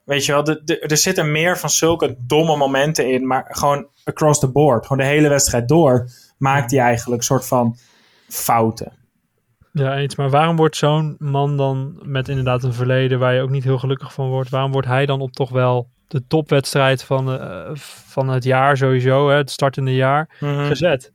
[0.04, 3.28] Weet je wel, de, de- er zitten meer van zulke domme momenten in.
[3.28, 7.48] Maar gewoon across the board, gewoon de hele wedstrijd door, maakt hij eigenlijk een soort
[7.48, 7.78] van
[8.28, 8.92] fouten.
[9.74, 10.16] Ja, eens.
[10.16, 13.78] Maar waarom wordt zo'n man dan met inderdaad een verleden waar je ook niet heel
[13.80, 17.70] gelukkig van wordt, waarom wordt hij dan op toch wel de topwedstrijd van, eh,
[18.08, 21.12] van het jaar sowieso, hè, het startende jaar, gezet?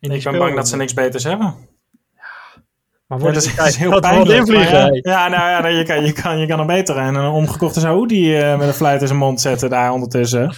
[0.00, 1.54] In die Ik ben bang dat ze niks beters hebben.
[3.06, 4.46] Maar Ja, wordt dat het is, is heel pijnlijk.
[4.46, 4.62] maar?
[4.62, 7.80] Ja, ja, nou ja, je kan, je, kan, je kan er beter en een omgekochte
[7.80, 10.54] Saoedi eh met een fluit in zijn mond zetten daar ondertussen.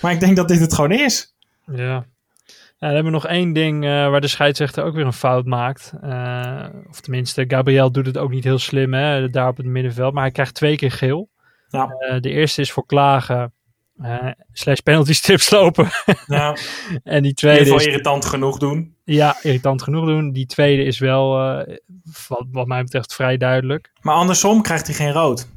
[0.00, 1.34] Maar ik denk dat dit het gewoon is.
[1.72, 2.04] Ja.
[2.78, 5.44] Ja, dan hebben we nog één ding eh, waar de scheidsrechter ook weer een fout
[5.46, 5.92] maakt.
[6.90, 10.12] Of tenminste, Gabriel doet het ook niet heel slim, hè, daar op het middenveld.
[10.12, 11.28] Maar hij krijgt twee keer geel.
[11.70, 11.88] Ja.
[11.88, 13.52] Eh, de eerste is voor klagen,
[13.96, 15.88] eh, slash penalty strips lopen.
[16.26, 16.56] Ja,
[17.02, 18.96] en die in tweede ieder is geval irritant genoeg doen.
[19.04, 20.32] Ja, irritant genoeg doen.
[20.32, 21.76] Die tweede is wel, eh,
[22.28, 23.92] wat, wat mij betreft, vrij duidelijk.
[24.00, 25.48] Maar andersom krijgt hij geen rood.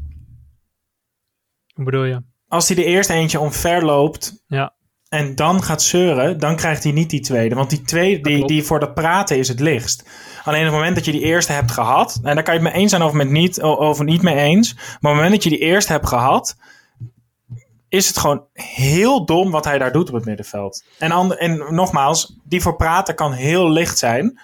[1.73, 2.21] Hoe bedoel je?
[2.47, 4.75] Als hij de eerste eentje omver loopt Ja,
[5.13, 7.55] en dan gaat zeuren, dan krijgt hij niet die tweede.
[7.55, 10.09] Want die tweede, die, die voor dat praten is het lichtst.
[10.43, 12.69] Alleen op het moment dat je die eerste hebt gehad, en daar kan je het
[12.69, 14.73] mee eens zijn of met niet, o- over niet mee eens.
[14.73, 16.55] Maar op het moment dat je die eerste hebt gehad,
[17.89, 20.83] is het gewoon heel dom wat hij daar doet op het middenveld.
[20.99, 24.39] En, en nogmaals, die voor praten kan heel licht zijn.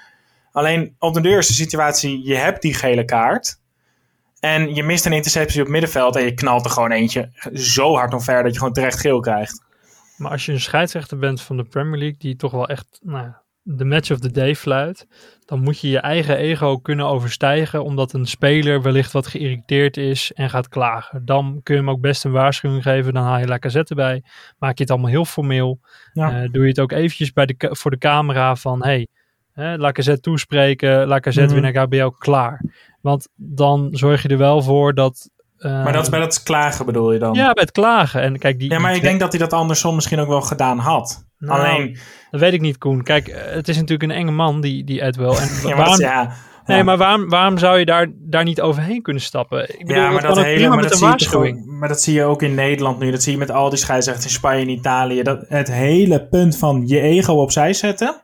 [0.51, 3.59] Alleen op de deur is de situatie, je hebt die gele kaart.
[4.39, 7.95] En je mist een interceptie op het middenveld en je knalt er gewoon eentje zo
[7.95, 9.67] hard omver dat je gewoon terecht geel krijgt.
[10.19, 13.27] Maar als je een scheidsrechter bent van de Premier League, die toch wel echt nou,
[13.61, 15.07] de match of the day fluit,
[15.45, 20.31] dan moet je je eigen ego kunnen overstijgen, omdat een speler wellicht wat geïrriteerd is
[20.33, 21.25] en gaat klagen.
[21.25, 24.23] Dan kun je hem ook best een waarschuwing geven, dan haal je Lacazette erbij,
[24.57, 25.79] maak je het allemaal heel formeel.
[26.13, 26.41] Ja.
[26.43, 29.07] Eh, doe je het ook eventjes bij de, voor de camera van, hey,
[29.53, 31.61] hè, Lacazette toespreken, Lacazette Mhm.
[31.61, 32.61] weer naar Gabriel, klaar.
[33.01, 35.29] Want dan zorg je er wel voor dat...
[35.59, 37.33] eh, Maar dat is bij dat klagen bedoel je dan?
[37.33, 38.21] Ja, bij het klagen.
[38.21, 40.77] En kijk, die, Ja, maar ik denk dat hij dat andersom misschien ook wel gedaan
[40.79, 41.27] had.
[41.37, 41.97] Nou, Alleen,
[42.31, 43.03] Dat weet ik niet, Koen.
[43.03, 45.29] Kijk, eh, het is natuurlijk een enge man, die, die Edwell.
[45.35, 46.33] En ja, maar waarom, ja,
[46.65, 46.83] Nee, Ja.
[46.83, 49.63] maar waarom, waarom zou je daar, daar niet overheen kunnen stappen?
[49.79, 51.57] Ik bedoel, ja, maar dat, hele, maar, met dat een toch waarschuwing.
[51.59, 53.11] ook- maar dat zie je ook in Nederland nu.
[53.11, 55.23] Dat zie je met al die scheidsrechters in Spanje en Italië.
[55.23, 58.23] Dat, het hele punt van je ego opzij zetten,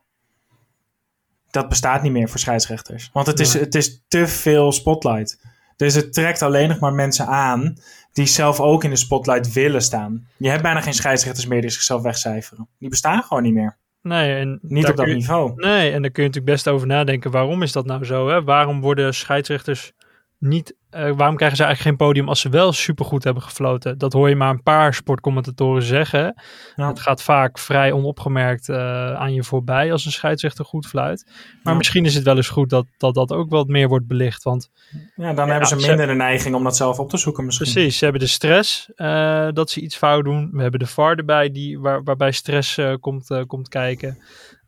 [1.52, 3.10] dat bestaat niet meer voor scheidsrechters.
[3.14, 5.40] Want het is, het is te veel spotlight.
[5.76, 7.78] Dus het trekt alleen nog maar mensen aan
[8.14, 10.28] die zelf ook in de spotlight willen staan.
[10.38, 12.68] Je hebt bijna geen scheidsrechters meer die zichzelf wegcijferen.
[12.80, 13.78] Die bestaan gewoon niet meer.
[14.02, 15.52] Nee, en Niet op dat je- niveau.
[15.56, 17.32] Nee, en daar kun je natuurlijk best over nadenken.
[17.32, 18.30] Waarom is dat nou zo?
[18.30, 18.44] Hè?
[18.44, 19.92] Waarom worden scheidsrechters
[20.38, 20.76] niet...
[20.96, 23.98] eh, waarom krijgen ze eigenlijk geen podium als ze wel supergoed hebben gefloten?
[23.98, 26.34] Dat hoor je maar een paar sportcommentatoren zeggen.
[26.76, 26.88] Ja.
[26.88, 31.24] Het gaat vaak vrij onopgemerkt eh, aan je voorbij als een scheidsrechter goed fluit.
[31.64, 31.78] Maar Ja.
[31.78, 34.44] misschien is het wel eens goed dat, dat dat ook wat meer wordt belicht.
[34.44, 34.70] Want
[35.16, 37.72] Ja, dan hebben ze ze- minder de neiging om dat zelf op te zoeken misschien.
[37.72, 40.50] Precies, ze hebben de stress eh, dat ze iets fout doen.
[40.52, 44.18] We hebben de VAR erbij die, waar, waarbij stress komt, komt kijken.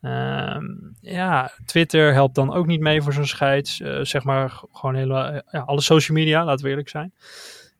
[0.01, 0.65] Ehm,
[0.99, 3.81] ja, Twitter helpt dan ook niet mee voor zo'n scheids.
[3.81, 7.13] Eh, zeg maar gewoon hele, ja, alle social media, laten we eerlijk zijn.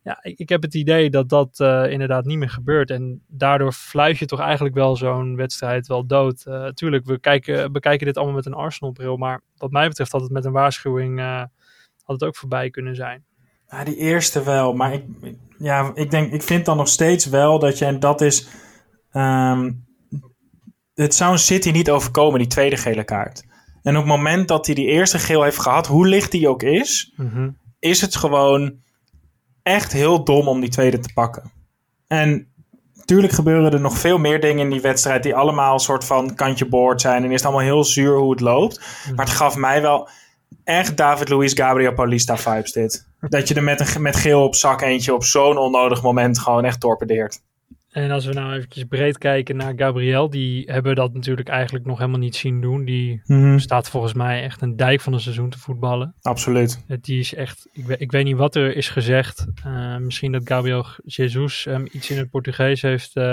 [0.03, 2.89] Ja, ik, ik heb het idee dat dat eh, inderdaad niet meer gebeurt.
[2.89, 6.45] En daardoor fluit je toch eigenlijk wel zo'n wedstrijd wel dood.
[6.45, 9.17] Eh tuurlijk, we kijken, bekijken dit allemaal met een Arsenal-bril.
[9.17, 11.19] Maar wat mij betreft had het met een waarschuwing
[12.03, 13.25] had het ook voorbij kunnen zijn.
[13.69, 14.73] Ja, die eerste wel.
[14.73, 15.03] Maar ik,
[15.58, 18.47] ja, ik, denk, ik vind dan nog steeds wel dat je, en dat is.
[19.12, 19.71] ehm,
[21.03, 23.43] het zou een City niet overkomen, die tweede gele kaart.
[23.83, 26.63] En op het moment dat hij die eerste geel heeft gehad, hoe licht die ook
[26.63, 27.49] is, Mhm.
[27.79, 28.75] is het gewoon
[29.63, 31.51] echt heel dom om die tweede te pakken.
[32.07, 32.47] En
[32.93, 36.36] natuurlijk gebeuren er nog veel meer dingen in die wedstrijd die allemaal een soort van
[36.36, 37.23] kantje boord zijn.
[37.23, 38.81] En is het allemaal heel zuur hoe het loopt.
[39.15, 40.10] Maar het gaf mij wel
[40.63, 43.07] echt David Luiz Gabriel Paulista vibes dit.
[43.19, 46.65] Dat je er met, een, met geel op zak eentje op zo'n onnodig moment gewoon
[46.65, 47.41] echt torpedeert.
[47.97, 51.97] En als we nou eventjes breed kijken naar Gabriel, die hebben dat natuurlijk eigenlijk nog
[51.97, 52.86] helemaal niet zien doen.
[52.86, 53.21] Die
[53.60, 56.15] staat volgens mij echt een dijk van een seizoen te voetballen.
[56.21, 56.83] Absoluut.
[57.01, 59.45] Die is echt, ik, weet- ik weet niet wat er is gezegd.
[59.65, 63.15] Eh, misschien dat Gabriel Jesus hem iets in het Portugees heeft.
[63.15, 63.23] eh,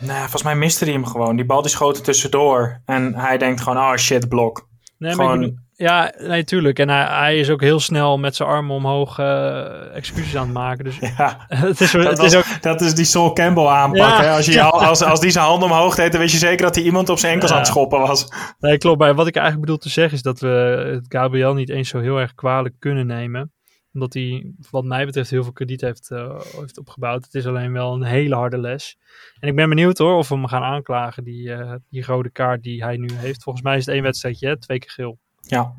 [0.00, 1.36] Nou, volgens mij miste hij hem gewoon.
[1.36, 2.80] Die bal die schoot er tussendoor.
[2.84, 4.68] En hij denkt gewoon, oh shit, blok.
[4.98, 6.78] nee, maar ik Gewoon- bedoel- ja, nee, tuurlijk.
[6.78, 10.52] En hij, hij is ook heel snel met zijn armen omhoog eh, excuses aan het
[10.52, 10.84] maken.
[10.84, 13.96] Dus Ja, het is, dat, het was- is ook dat is die Sol Campbell aanpak.
[13.98, 14.20] Ja.
[14.20, 14.30] Hè?
[14.30, 14.66] Als, je, Ja.
[14.68, 17.18] als, als die zijn handen omhoog deed, dan weet je zeker dat hij iemand op
[17.18, 17.56] zijn enkels Ja.
[17.56, 18.26] aan het schoppen was.
[18.58, 18.98] Nee, klopt.
[18.98, 20.48] Maar wat ik eigenlijk bedoel te zeggen is dat we
[20.92, 23.52] het Gabriel niet eens zo heel erg kwalijk kunnen nemen.
[23.94, 27.24] Omdat hij, wat mij betreft, heel veel krediet heeft, eh, heeft opgebouwd.
[27.24, 28.96] Het is alleen wel een hele harde les.
[29.40, 32.62] En ik ben benieuwd hoor of we hem gaan aanklagen, die, eh, die rode kaart
[32.62, 33.42] die hij nu heeft.
[33.42, 34.58] Volgens mij is het één wedstrijdje, hè?
[34.58, 35.18] twee keer geel.
[35.42, 35.74] Ja.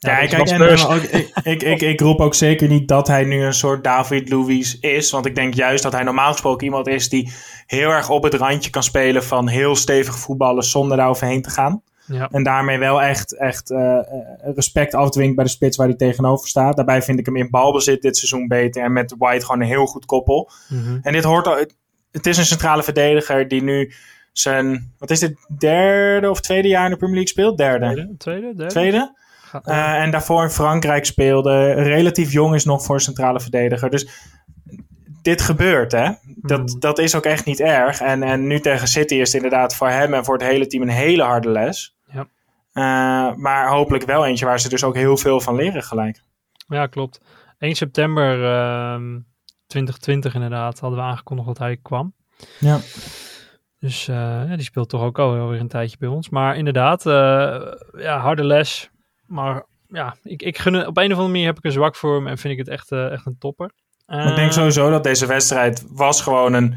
[0.00, 3.24] Ja, kijk, en, en ook, ik, ik, ik, ik roep ook zeker niet dat hij
[3.24, 5.10] nu een soort David Luiz is.
[5.10, 7.32] Want ik denk juist dat hij normaal gesproken iemand is die
[7.66, 11.50] heel erg op het randje kan spelen van heel stevig voetballen zonder daar overheen te
[11.50, 11.82] gaan.
[12.06, 12.28] Ja.
[12.30, 14.04] En daarmee wel echt, echt eh, eh,
[14.54, 16.76] respect afdwingt bij de spits waar hij tegenover staat.
[16.76, 18.82] Daarbij vind ik hem in balbezit dit seizoen beter.
[18.82, 20.50] En met White gewoon een heel goed koppel.
[20.68, 20.98] Mhm.
[21.02, 21.64] En dit hoort al.
[22.10, 23.92] Het is een centrale verdediger die nu
[24.40, 24.92] zijn.
[24.98, 25.46] Wat is dit?
[25.58, 27.58] Derde of tweede jaar in de Premier League speelt?
[27.58, 27.86] Derde.
[27.92, 28.66] Tweede, tweede, derde?
[28.66, 29.16] Tweede?
[29.62, 31.72] Eh, en daarvoor in Frankrijk speelde.
[31.72, 33.90] Relatief jong is nog voor een centrale verdediger.
[33.90, 34.08] Dus
[35.22, 36.10] dit gebeurt, hè?
[36.34, 36.78] Dat, Mhm.
[36.78, 38.00] dat is ook echt niet erg.
[38.00, 40.82] En, en nu tegen City is het inderdaad voor hem en voor het hele team
[40.82, 41.96] een hele harde les.
[42.12, 42.26] Ja.
[42.72, 46.22] Eh, maar hopelijk wel eentje waar ze dus ook heel veel van leren gelijk.
[46.68, 47.20] Ja, klopt.
[47.58, 49.18] 1 september ehm
[49.66, 52.14] 2020 inderdaad hadden we aangekondigd dat hij kwam.
[52.58, 52.78] Ja.
[53.80, 54.16] Dus eh,
[54.48, 56.28] ja, die speelt toch ook alweer een tijdje bij ons.
[56.28, 58.90] Maar inderdaad, eh, ja, harde les.
[59.26, 62.14] Maar ja, ik, ik gun, op een of andere manier heb ik een zwak voor
[62.14, 63.70] hem en vind ik het echt, eh, echt een topper.
[64.06, 66.76] Ik denk sowieso dat deze wedstrijd was gewoon een,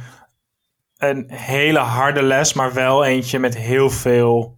[0.97, 4.57] een hele harde les, maar wel eentje met heel veel,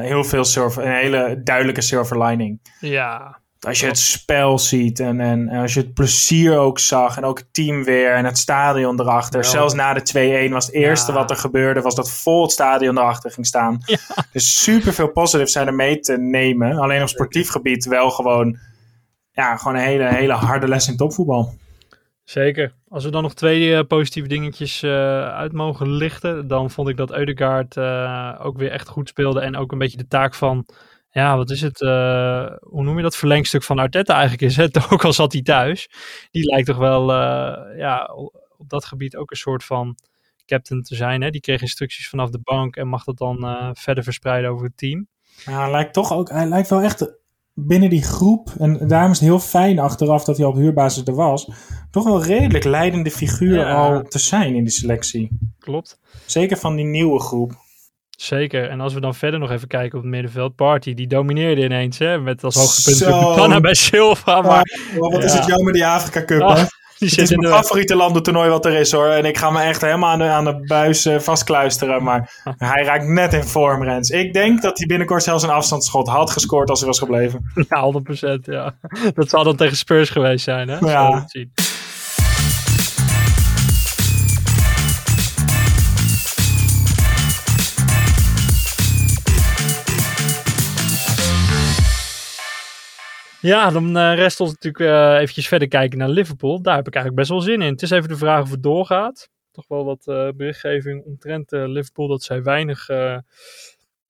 [0.00, 2.60] heel veel silver, een hele duidelijke silver lining.
[2.80, 7.16] Ja, Als je het spel ziet en, en, en als je het plezier ook zag
[7.16, 9.44] en ook het team weer en het stadion erachter.
[9.44, 11.18] Zelfs na de 2-1 was het eerste Ja.
[11.18, 13.80] wat er gebeurde, was dat vol het stadion erachter ging staan.
[14.32, 16.78] Dus super veel positives zijn er mee te nemen.
[16.78, 18.58] Alleen op sportief gebied wel gewoon,
[19.32, 21.54] ja, gewoon een hele, hele harde les in topvoetbal.
[22.24, 22.72] zeker.
[22.88, 24.90] Als we dan nog twee eh, positieve dingetjes eh,
[25.28, 29.40] uit mogen lichten, dan vond ik dat Eudegaard eh, ook weer echt goed speelde.
[29.40, 30.66] En ook een beetje de taak van,
[31.16, 34.56] ja, wat is het, eh, hoe noem je dat, verlengstuk van Arteta eigenlijk is.
[34.56, 35.88] Het, ook al zat hij thuis.
[36.30, 38.10] Die lijkt toch wel, eh, ja,
[38.56, 39.96] op dat gebied ook een soort van
[40.46, 41.22] captain te zijn.
[41.22, 41.30] Hè?
[41.30, 44.76] Die kreeg instructies vanaf de bank en mag dat dan eh, verder verspreiden over het
[44.76, 45.08] team.
[45.44, 47.14] Ja, hij lijkt toch ook, hij lijkt wel echt
[47.54, 51.14] binnen die groep, en daarom is het heel fijn achteraf dat hij op huurbasis er
[51.14, 51.50] was,
[51.90, 53.74] toch wel redelijk leidende figuur Ja.
[53.74, 55.38] al te zijn in die selectie.
[55.58, 56.00] Klopt.
[56.26, 57.64] Zeker van die nieuwe groep.
[58.16, 58.68] Zeker.
[58.68, 60.54] En als we dan verder nog even kijken op het middenveld.
[60.54, 61.98] Party, die domineerde ineens.
[61.98, 62.98] Hè, met als hoogtepunt.
[62.98, 64.40] Butana bij Silva.
[64.40, 64.62] Maar
[64.98, 65.38] wat is Ja.
[65.38, 66.56] het jammer, die Afrika Cup,
[66.98, 67.58] die Het is in mijn de...
[67.58, 69.06] favoriete landentoernooi wat er is, hoor.
[69.08, 72.02] En ik ga me echt helemaal aan de, aan de buis eh, vastkluisteren.
[72.02, 74.10] Maar hij raakt net in vorm, Rens.
[74.10, 77.50] Ik denk dat hij binnenkort zelfs een afstandsschot had gescoord als hij was gebleven.
[77.68, 77.92] Ja,
[78.36, 78.40] 100%.
[78.42, 78.74] Ja.
[79.14, 80.68] Dat zal dan tegen Spurs geweest zijn.
[80.68, 80.78] Hè?
[80.78, 81.24] Ja.
[81.26, 81.52] Zullen
[93.46, 96.62] Ja, dan eh, rest ons natuurlijk eh eventjes verder kijken naar Liverpool.
[96.62, 97.72] Daar heb ik eigenlijk best wel zin in.
[97.72, 99.28] Het is even de vraag of het doorgaat.
[99.50, 102.86] Toch wel wat eh, berichtgeving omtrent Liverpool dat zij weinig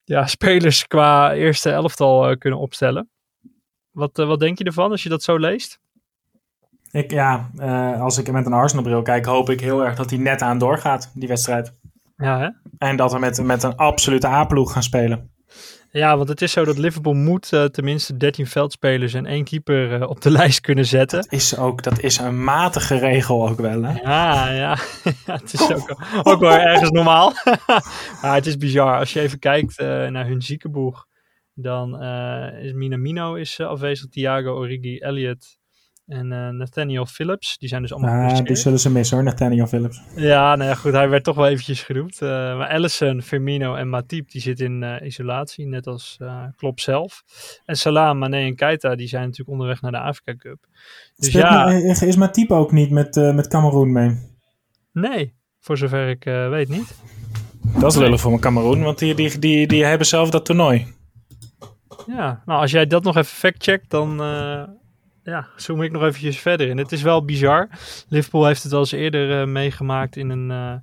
[0.03, 3.09] ja, spelers qua eerste elftal kunnen opstellen.
[3.91, 5.79] Wat, wat denk je ervan als je dat zo leest?
[6.91, 7.49] Ik, ja,
[7.99, 11.11] als ik met een Arsenal-bril kijk, hoop ik heel erg dat hij net aan doorgaat,
[11.13, 11.73] die wedstrijd.
[12.15, 12.49] Ja, hè?
[12.77, 15.31] En dat we met, met een absolute A-ploeg gaan spelen.
[15.97, 19.93] Ja, want het is zo dat Liverpool moet eh, tenminste 13 veldspelers en één keer
[19.93, 21.27] eh, op de lijst kunnen zetten.
[21.29, 23.99] Is ook, dat is een matige regel ook wel, hè?
[24.01, 24.77] Ja, ja.
[25.25, 27.33] ja het is ook, ook wel ergens normaal.
[28.21, 28.97] maar het is bizar.
[28.99, 31.05] Als je even kijkt eh, naar hun ziekenboeg,
[31.53, 32.03] dan
[32.61, 35.57] is Minamino is, afwezig, Thiago Origi, Elliot
[36.07, 37.57] en eh, Nathaniel Phillips.
[37.57, 38.47] Die zijn dus allemaal Ja, geblesseerd.
[38.47, 40.01] die zullen ze missen hoor, Nathaniel Phillips.
[40.15, 40.91] Ja, nou ja, goed.
[40.91, 42.21] Hij werd toch wel eventjes genoemd.
[42.21, 46.79] Eh, maar Allison, Firmino en Matip, die zitten in eh, isolatie, net als eh Klopp
[46.79, 47.23] zelf.
[47.65, 50.57] En Salah, Mane en Keita, die zijn natuurlijk onderweg naar de Afrika Cup.
[51.15, 51.67] Dus Speelt ja,
[52.07, 54.35] is Matip ook niet met, eh met Cameroen mee?
[54.91, 56.95] nee, voor zover ik eh, weet niet.
[57.79, 60.87] Dat is lullig voor mijn Cameroen, want die, die, die, die hebben zelf dat toernooi.
[62.07, 64.63] Ja, nou als jij dat nog even factcheckt, dan eh,
[65.31, 66.77] ja, zoom ik nog eventjes verder in.
[66.77, 67.69] Het is wel bizar.
[68.09, 70.75] Liverpool heeft het al eens eerder eh, meegemaakt in een, eh,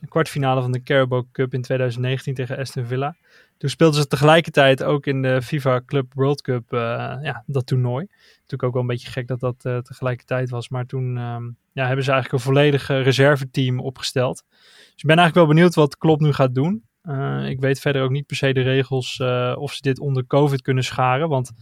[0.00, 3.16] een kwartfinale van de Carabao Cup in 2019 tegen Aston Villa.
[3.58, 6.78] Toen speelden ze tegelijkertijd ook in de FIFA Club World Cup, eh,
[7.22, 8.06] ja, dat toernooi.
[8.34, 10.68] Natuurlijk ook wel een beetje gek dat dat tegelijkertijd was.
[10.68, 14.44] Maar toen ehm, ja, hebben ze eigenlijk een volledig reserveteam opgesteld.
[14.48, 16.84] Dus ik ben eigenlijk wel benieuwd wat Klopp nu gaat doen.
[17.46, 19.20] Ik weet verder ook niet per se de regels
[19.56, 21.28] of ze dit onder COVID kunnen scharen.
[21.28, 21.52] Want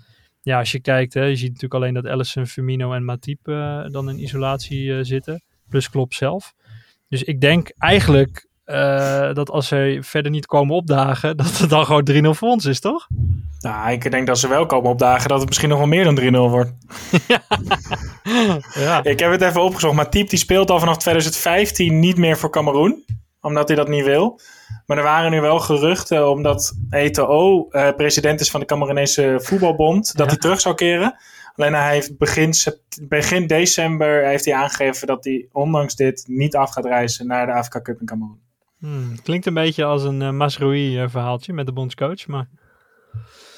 [0.42, 3.84] ja, als je kijkt, hè, je ziet natuurlijk alleen dat Allison, Firmino en Matip eh,
[3.86, 5.42] dan in isolatie eh, zitten.
[5.68, 6.52] Plus Klopp zelf.
[7.08, 11.86] Dus ik denk eigenlijk eh, dat als ze verder niet komen opdagen, dat het dan
[11.86, 13.06] gewoon 3-0 voor ons is, toch?
[13.60, 16.20] Nou, ik denk dat ze wel komen opdagen dat het misschien nog wel meer dan
[16.20, 16.72] 3-0 wordt.
[18.74, 19.04] Ja.
[19.04, 19.94] Ik heb het even opgezocht.
[19.94, 23.04] Matip die speelt al vanaf 2015 niet meer voor Cameroen.
[23.40, 24.40] Omdat hij dat niet wil.
[24.86, 30.06] Maar er waren nu wel geruchten omdat ETO eh, president is van de Cameroenese voetbalbond.
[30.16, 30.32] Dat Ja.
[30.32, 31.14] hij terug zou keren.
[31.56, 32.52] Alleen hij heeft begin,
[33.02, 37.52] begin december heeft hij aangegeven dat hij ondanks dit niet af gaat reizen naar de
[37.52, 38.40] Afrika Cup in Cameroen.
[38.78, 42.48] Hmm, klinkt een beetje als een uh, eh, verhaaltje met de bondscoach, maar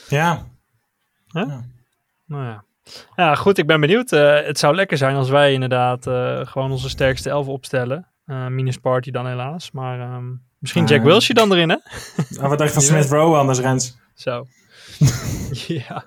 [0.09, 0.47] Ja,
[2.27, 2.65] nou ja.
[3.17, 4.13] Ja, goed, ik ben benieuwd.
[4.13, 8.07] Eh, het zou lekker zijn als wij inderdaad eh, gewoon onze sterkste elf opstellen.
[8.27, 10.33] Eh minus Party dan helaas, maar ehm,
[10.65, 11.05] misschien Ah, Jack ja.
[11.07, 11.77] Wilshere dan erin, hè?
[12.43, 13.97] Oh, wat dacht je van Smith Rowe anders, Rens?
[14.15, 14.47] Zo.
[15.67, 16.05] ja.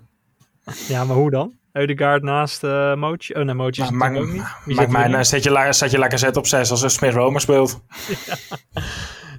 [0.87, 1.53] Ja, maar hoe dan?
[1.71, 3.35] Eudegaard naast eh Mootje?
[3.35, 4.31] Oh nee, Mootje is Nou, het maak, ook
[4.65, 4.75] niet.
[4.77, 7.31] Maak mij, nou, zet, je, la- zet je lekker zet op 6 als Smith Rowe
[7.31, 7.79] maar speelt.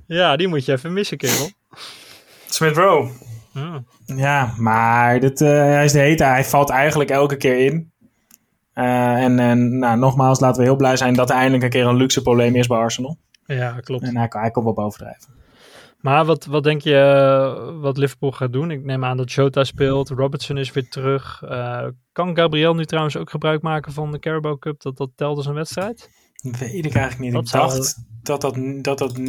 [0.06, 1.50] Ja, die moet je even missen, kerel.
[2.46, 3.10] Smith Rowe.
[3.54, 3.74] Ah.
[4.04, 6.24] Ja, maar dit, eh, hij is de hete.
[6.24, 7.92] Hij valt eigenlijk elke keer in.
[8.72, 8.84] Eh,
[9.22, 11.96] en en nou, nogmaals, laten we heel blij zijn dat er eindelijk een keer een
[11.96, 13.18] luxe probleem is bij Arsenal.
[13.56, 14.02] Ja, klopt.
[14.04, 15.34] En hij, hij komt wel bovendrijven.
[15.98, 18.70] Maar wat, wat denk je eh, wat Liverpool gaat doen?
[18.70, 21.42] Ik neem aan dat Jota speelt, Robertson is weer terug.
[21.42, 24.82] Eh, kan Gabriel nu trouwens ook gebruik maken van de Carabao Cup?
[24.82, 26.10] Dat dat telt als een wedstrijd?
[26.42, 27.32] Weet ik eigenlijk niet.
[27.32, 29.20] Dat ik zou- dacht dat, dat, dat, dat,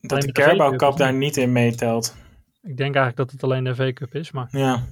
[0.00, 2.16] dat de Carabao Cup daar niet in meetelt.
[2.62, 4.30] Ik denk eigenlijk dat het alleen de V Cup is.
[4.30, 4.82] Maar Ja.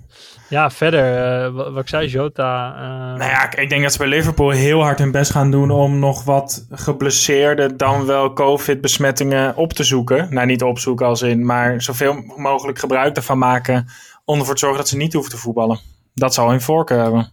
[0.48, 2.74] ja, verder, eh, wat, wat ik zei, Jota.
[2.74, 5.70] eh, Nou ja, ik denk dat ze bij Liverpool heel hard hun best gaan doen
[5.70, 10.34] om nog wat geblesseerde, dan wel COVID-besmettingen op te zoeken.
[10.34, 13.86] Nou, niet opzoeken als in, maar zoveel mogelijk gebruik ervan maken
[14.24, 15.78] om ervoor te zorgen dat ze niet hoeven te voetballen.
[16.14, 17.32] Dat zal hun voorkeur hebben.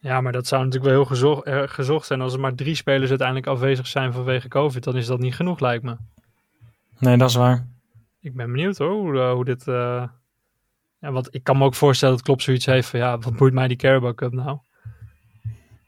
[0.00, 2.20] Ja, maar dat zou natuurlijk wel heel gezocht, eh, gezocht zijn.
[2.20, 5.60] Als er maar drie spelers uiteindelijk afwezig zijn vanwege COVID, dan is dat niet genoeg,
[5.60, 5.96] lijkt me.
[6.98, 7.66] Nee, dat is waar.
[8.20, 9.68] Ik ben benieuwd hoor, hoe, eh, hoe dit...
[9.68, 10.04] eh,
[10.98, 13.52] Ja, want ik kan me ook voorstellen dat Klopp zoiets heeft van, ja, wat boeit
[13.54, 14.58] mij die Carabao Cup nou?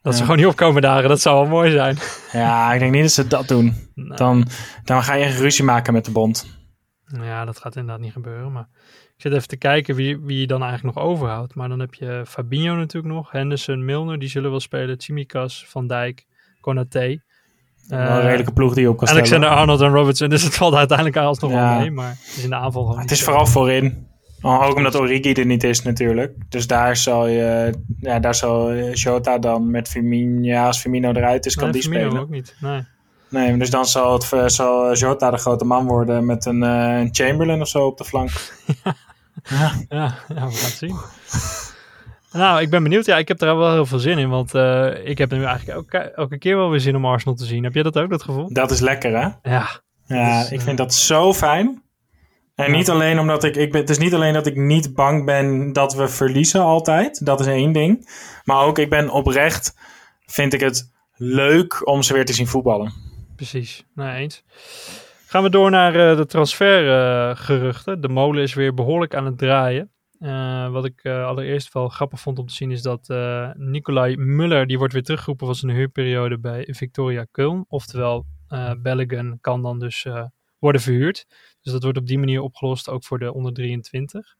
[0.02, 0.24] Dat ze Ja.
[0.24, 1.96] gewoon niet opkomen dagen, dat zou wel mooi zijn.
[2.32, 3.74] Ja, ik denk niet dat ze dat doen.
[3.94, 4.46] Dan,
[4.84, 6.60] dan ga je echt ruzie maken met de bond.
[7.06, 8.52] Ja, dat gaat inderdaad niet gebeuren.
[8.52, 8.68] Maar
[9.16, 11.54] ik zit even te kijken wie, wie je dan eigenlijk nog overhoudt.
[11.54, 14.98] Maar dan heb je Fabinho natuurlijk nog, Henderson, Milner, die zullen wel spelen.
[14.98, 16.26] Tsimikas, Van Dijk,
[16.60, 17.22] Konaté.
[17.98, 19.24] Een redelijke ploeg die op kan stellen.
[19.24, 20.28] Alexander Arnold en Robertson.
[20.28, 21.68] Dus het valt uiteindelijk alsnog Ja.
[21.70, 21.90] wel mee.
[21.90, 24.06] Maar het is in de aanval gewoon Het is vooral voorin.
[24.42, 26.32] Ook omdat Origi er niet is natuurlijk.
[26.48, 31.12] Dus daar zal je, ja, daar zal eh, Jota dan met Firmino, ja, als Firmino
[31.12, 32.22] eruit is, kan Nee, die Firmino spelen.
[32.22, 32.54] ook niet.
[32.60, 32.84] Nee.
[33.30, 36.98] Nee, dus dan zal, het, eh, zal Jota de grote man worden met een, eh,
[36.98, 38.30] een Chamberlain of zo op de flank.
[38.84, 38.94] ja.
[39.48, 40.96] Ja, ja, we gaan het zien.
[42.32, 43.06] nou, ik ben benieuwd.
[43.06, 44.28] Ja, ik heb er wel heel veel zin in.
[44.28, 47.44] Want eh, ik heb nu eigenlijk elke, elke keer wel weer zin om Arsenal te
[47.44, 47.64] zien.
[47.64, 48.52] Heb jij dat ook, dat gevoel?
[48.52, 49.50] Dat is lekker hè?
[49.54, 49.68] Ja.
[50.06, 51.82] Ja, ik eh, vind dat zo fijn.
[52.54, 52.76] En Ja.
[52.76, 55.72] niet alleen omdat ik, ik ben, het is niet alleen dat ik niet bang ben
[55.72, 57.26] dat we verliezen altijd.
[57.26, 58.08] Dat is één ding.
[58.44, 59.76] Maar ook ik ben oprecht,
[60.26, 62.92] vind ik het leuk om ze weer te zien voetballen.
[63.36, 64.44] Precies, nee eens.
[65.26, 68.00] Gaan we door naar eh, de transfergeruchten.
[68.00, 69.90] de molen is weer behoorlijk aan het draaien.
[70.22, 74.16] Eh, wat ik eh, allereerst wel grappig vond om te zien is dat eh Nicolai
[74.16, 77.66] Muller, die wordt weer teruggeroepen van zijn huurperiode bij Victoria Köln.
[77.68, 78.24] Oftewel,
[78.78, 80.06] Belligan kan dan dus
[80.58, 81.26] worden verhuurd.
[81.60, 84.36] Dus dat wordt op die manier opgelost, ook voor de onder 23.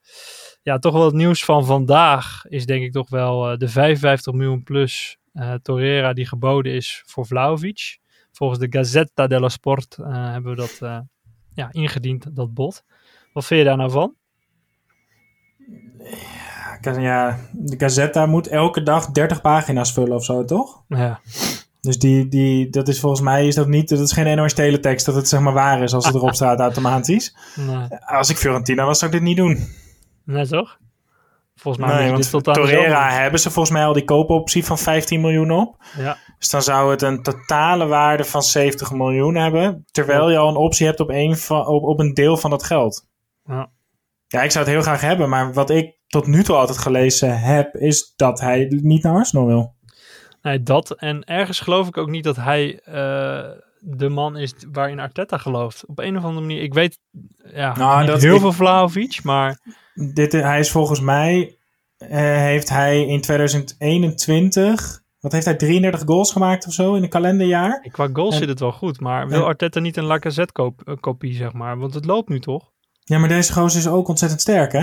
[0.63, 4.63] Ja, toch wel het nieuws van vandaag is denk ik toch wel de 55 miljoen
[4.63, 5.19] plus
[5.63, 7.99] Torreira die geboden is voor Vlaovic.
[8.33, 10.79] Volgens de Gazzetta dello Sport hebben we dat
[11.55, 12.85] ja, ingediend, dat bod.
[13.33, 14.21] Wat vind je daar nou van?
[16.99, 20.83] Ja, de Gazzetta moet elke dag 30 pagina's vullen of zo, toch?
[20.89, 21.21] Ja,
[21.81, 25.07] Dus die, die, dat is volgens mij is dat niet, dat is geen NOS teletext
[25.07, 27.37] dat het zeg maar waar is als het erop staat automatisch.
[27.57, 29.69] nee, Als ik Fiorentina was, zou ik dit niet doen.
[30.25, 30.79] nee toch?
[31.55, 35.21] Volgens mij Nee, want dit Torreira hebben ze volgens mij al die koopoptie van 15
[35.21, 35.77] miljoen op.
[35.97, 39.85] Ja, Dus dan zou het een totale waarde van 70 miljoen hebben.
[39.91, 42.63] Terwijl je al een optie hebt op een, van, op, op een deel van dat
[42.63, 43.07] geld.
[43.47, 43.71] ja.
[44.33, 45.29] Ja, ik zou het heel graag hebben.
[45.29, 49.47] Maar wat ik tot nu toe altijd gelezen heb, is dat hij niet naar Arsenal
[49.47, 49.75] wil.
[50.43, 50.91] Nee, dat.
[50.91, 55.87] En ergens geloof ik ook niet dat hij eh, de man is waarin Arteta gelooft.
[55.87, 56.63] Op een of andere manier.
[56.63, 56.99] Ik weet
[57.55, 59.59] ja, Nou, dat heel ik- veel Vlaovic, maar
[60.13, 61.59] Dit, hij is volgens mij,
[61.99, 67.09] eh, heeft hij in 2021, wat heeft hij, 33 goals gemaakt of zo in een
[67.09, 67.87] kalenderjaar?
[67.91, 69.01] qua goals En- zit het wel goed.
[69.01, 71.79] Maar wil en- Arteta niet een Lacazette-kopie, zeg maar?
[71.79, 72.71] Want het loopt nu toch?
[73.05, 74.79] Ja, maar deze gozer is ook ontzettend sterk, hè?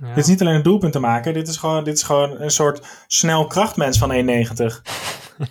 [0.00, 0.14] Ja.
[0.14, 2.50] Dit is niet alleen een doelpunt te maken, dit is gewoon, dit is gewoon een
[2.50, 4.16] soort snel krachtmens van 1,90.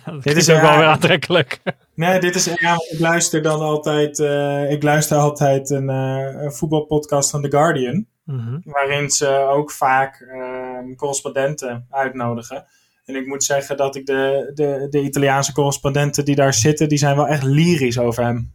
[0.04, 1.60] dat dit is ook wel weer aantrekkelijk.
[1.94, 6.52] Nee, dit is, ja, ik luister dan altijd, eh, ik luister altijd een, eh, een
[6.52, 8.06] voetbalpodcast van The Guardian.
[8.24, 8.58] Mhm.
[8.64, 12.64] waarin ze ook vaak ehm, correspondenten uitnodigen.
[13.04, 16.98] En ik moet zeggen dat ik de, de, de Italiaanse correspondenten die daar zitten, die
[16.98, 18.52] zijn wel echt lyrisch over hem.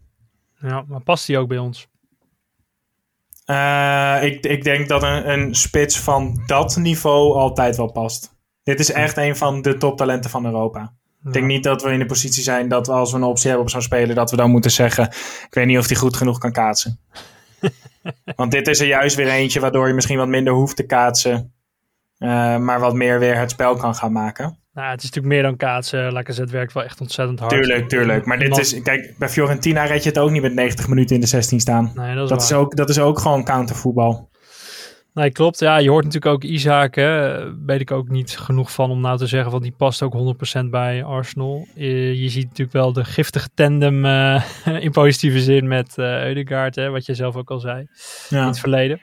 [0.60, 1.88] Ja, maar past hij ook bij ons?
[3.50, 8.36] Eh, ik, ik denk dat een, een spits van dat niveau altijd wel past.
[8.64, 10.94] Dit is echt een van de toptalenten van Europa.
[11.26, 13.48] Ik denk niet dat we in de positie zijn dat we als we een optie
[13.48, 15.04] hebben op zo'n speler, dat we dan moeten zeggen,
[15.46, 17.00] ik weet niet of hij goed genoeg kan kaatsen.
[18.36, 21.54] Want dit is er juist weer eentje waardoor je misschien wat minder hoeft te kaatsen,
[22.18, 24.60] eh, maar wat meer weer het spel kan gaan maken.
[24.80, 26.12] Nou, het is natuurlijk meer dan kaatsen.
[26.12, 27.52] Lacazette werkt wel echt ontzettend hard.
[27.52, 28.26] Tuurlijk, tuurlijk.
[28.26, 31.22] Maar dit is, kijk, bij Fiorentina red je het ook niet met 90 minuten in
[31.22, 31.92] de 16 staan.
[31.96, 32.60] Nee, dat is Dat is, waar.
[32.60, 34.30] ook, dat is ook gewoon countervoetbal.
[35.14, 35.60] Nee, klopt.
[35.60, 36.96] Ja, je hoort natuurlijk ook Isaac.
[36.96, 37.44] Hè.
[37.66, 40.66] Weet ik ook niet genoeg van om nou te zeggen, want die past ook 100%
[40.70, 41.68] bij Arsenal.
[41.76, 44.44] Je, je ziet natuurlijk wel de giftige tandem eh,
[44.86, 47.88] in positieve zin met eh Eudegaard, hè, wat je zelf ook al zei
[48.30, 49.00] in het verleden.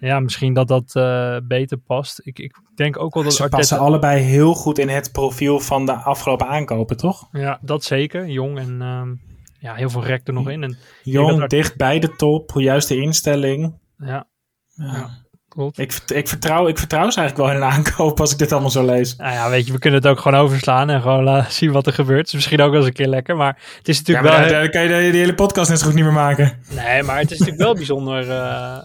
[0.00, 2.20] Ja, misschien dat dat eh, beter past.
[2.24, 3.58] Ik, ik denk ook wel dat Ze Arteta...
[3.60, 7.28] passen allebei heel goed in het profiel van de afgelopen aankopen, toch?
[7.32, 8.26] Ja, dat zeker.
[8.28, 9.14] Jong en ehm,
[9.58, 10.62] ja, heel veel rek er nog in.
[10.62, 13.74] En, Jong, dicht bij de top, juiste instelling.
[13.98, 14.26] ja, Ja.
[14.74, 15.10] Ja.
[15.48, 15.78] klopt.
[15.78, 18.70] Ik, ik, vertrouw, ik vertrouw ze eigenlijk wel in een aankoop als ik dit allemaal
[18.70, 19.16] zo lees.
[19.16, 21.86] Nou ja, weet je, we kunnen het ook gewoon overslaan en gewoon eh, zien wat
[21.86, 22.26] er gebeurt.
[22.26, 24.50] Is misschien ook wel eens een keer lekker, maar het is Ja, natuurlijk maar wel...
[24.50, 26.62] dan, dan kan je de, die hele podcast net zo goed niet meer maken.
[26.74, 28.78] Nee, maar het is natuurlijk wel bijzonder, eh,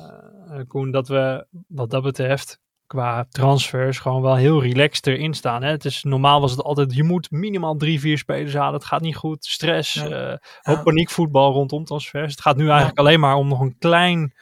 [0.67, 5.63] Koen, dat we wat dat betreft qua transfers gewoon wel heel relaxed erin staan.
[5.63, 5.69] Hè?
[5.69, 8.73] Het is, normaal was het altijd, je moet minimaal drie, vier spelers halen.
[8.73, 9.45] Het gaat niet goed.
[9.45, 10.07] Stress, Ja.
[10.31, 12.31] eh, hoop paniekvoetbal rondom transfers.
[12.31, 14.33] Het gaat nu eigenlijk alleen maar om nog een klein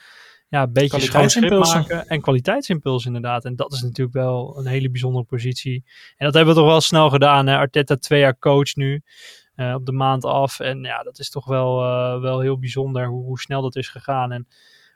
[0.50, 2.08] ja, beetje schoon maken.
[2.08, 3.46] En kwaliteitsimpuls inderdaad.
[3.46, 5.84] En dat is natuurlijk wel een hele bijzondere positie.
[6.18, 7.48] En dat hebben we toch wel snel gedaan.
[7.48, 7.58] Hè?
[7.58, 9.02] Arteta twee jaar coach nu.
[9.56, 10.60] eh, op de maand af.
[10.60, 13.88] En ja, dat is toch wel, eh, wel heel bijzonder hoe, hoe snel dat is
[13.90, 14.32] gegaan.
[14.32, 14.48] En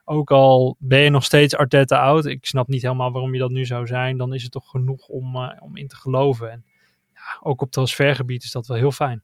[0.05, 3.49] ook al ben je nog steeds Arteta oud, ik snap niet helemaal waarom je dat
[3.49, 6.51] nu zou zijn, dan is het toch genoeg om, eh, om in te geloven.
[6.51, 6.65] En
[7.13, 9.23] ja, ook op transfergebied is dat wel heel fijn.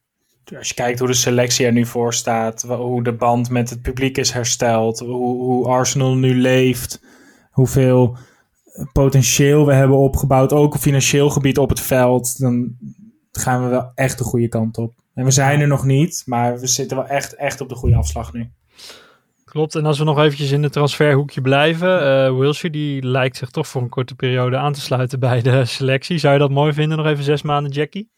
[0.56, 3.82] Als je kijkt hoe de selectie er nu voor staat, hoe de band met het
[3.82, 7.02] publiek is hersteld, hoe, hoe Arsenal nu leeft,
[7.50, 8.16] hoeveel
[8.92, 12.76] potentieel we hebben opgebouwd, ook op financieel gebied op het veld, dan
[13.32, 14.92] gaan we wel echt de goede kant op.
[15.14, 17.96] En we zijn er nog niet, maar we zitten wel echt, echt op de goede
[17.96, 18.50] afslag nu.
[19.52, 22.00] Klopt, en als we nog eventjes in het transferhoekje blijven.
[22.00, 25.64] eh Wilshire die lijkt zich toch voor een korte periode aan te sluiten bij de
[25.64, 26.18] selectie.
[26.18, 28.10] Zou je dat mooi vinden, nog even zes maanden Jackie?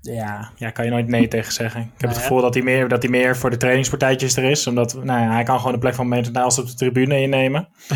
[0.00, 1.80] Ja, ja, kan je nooit nee tegen zeggen.
[1.80, 2.22] Ik heb Nou het ja.
[2.22, 4.66] gevoel dat hij, meer, dat hij meer voor de trainingspartijtjes er is.
[4.66, 7.68] Omdat nou ja, hij kan gewoon de plek van Maitland Niles op de tribune innemen.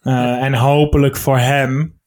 [0.00, 2.00] Eh, en hopelijk voor hem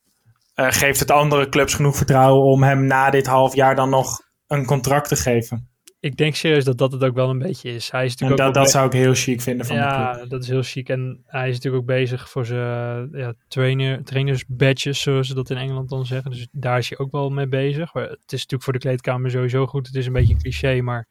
[0.53, 4.21] eh, geeft het andere clubs genoeg vertrouwen om hem na dit half jaar dan nog
[4.47, 5.72] een contract te geven.
[6.03, 7.91] Ik denk serieus dat dat het ook wel een beetje is.
[7.91, 9.81] Hij is En natuurlijk dat, ook dat wel zou ik heel chic vinden van de
[9.81, 10.29] ja, club.
[10.29, 10.89] dat is heel chic.
[10.89, 15.57] En hij is natuurlijk ook bezig voor zijn ja, trainer, trainersbadges, zoals ze dat in
[15.57, 16.31] Engeland dan zeggen.
[16.31, 17.93] Dus daar is hij ook wel mee bezig.
[17.93, 19.87] Maar het is natuurlijk voor de kleedkamer sowieso goed.
[19.87, 21.07] Het is een beetje een cliché, maar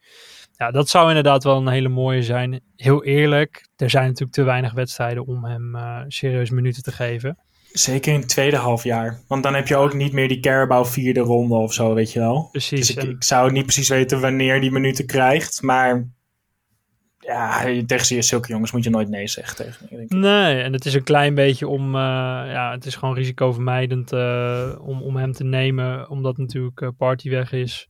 [0.57, 2.61] ja, dat zou inderdaad wel een hele mooie zijn.
[2.75, 7.37] Heel eerlijk, er zijn natuurlijk te weinig wedstrijden om hem eh, serieus minuten te geven.
[7.73, 9.19] Zeker in het tweede half jaar.
[9.27, 12.19] Want dan heb je ook niet meer die Carabao vierde ronde of zo, weet je
[12.19, 12.47] wel.
[12.51, 12.87] Precies.
[12.87, 15.61] Dus ik, ik zou niet precies weten wanneer die minuten krijgt.
[15.61, 16.07] Maar
[17.25, 19.87] ja, tegen zulke jongens moet je nooit nee zeggen tegen.
[19.89, 20.09] denk ik.
[20.09, 22.01] Nee, en het is een klein beetje om, eh,
[22.51, 27.29] ja, het is gewoon risicovermijdend eh, om, om hem te nemen, omdat natuurlijk eh, Party
[27.29, 27.89] weg is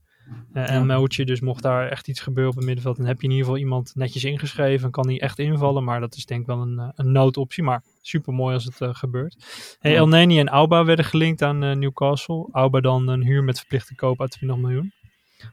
[0.52, 0.86] eh, en.
[0.86, 1.24] Meltje.
[1.24, 3.60] Dus mocht daar echt iets gebeuren op het middenveld, dan heb je in ieder geval
[3.60, 5.84] iemand netjes ingeschreven en kan hij echt invallen.
[5.84, 8.80] Maar dat is denk ik wel een, eh, een noodoptie, maar super mooi als het
[8.80, 9.36] eh, gebeurt.
[9.78, 9.96] Hey, Ja.
[9.96, 12.48] El Neni en Auba werden gelinkt aan Newcastle.
[12.52, 14.92] Auba dan een huur met verplichte koop uit 20 miljoen.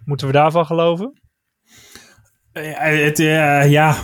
[0.06, 1.22] Moeten we daarvan geloven?
[2.54, 3.18] Het,
[3.68, 3.96] ja,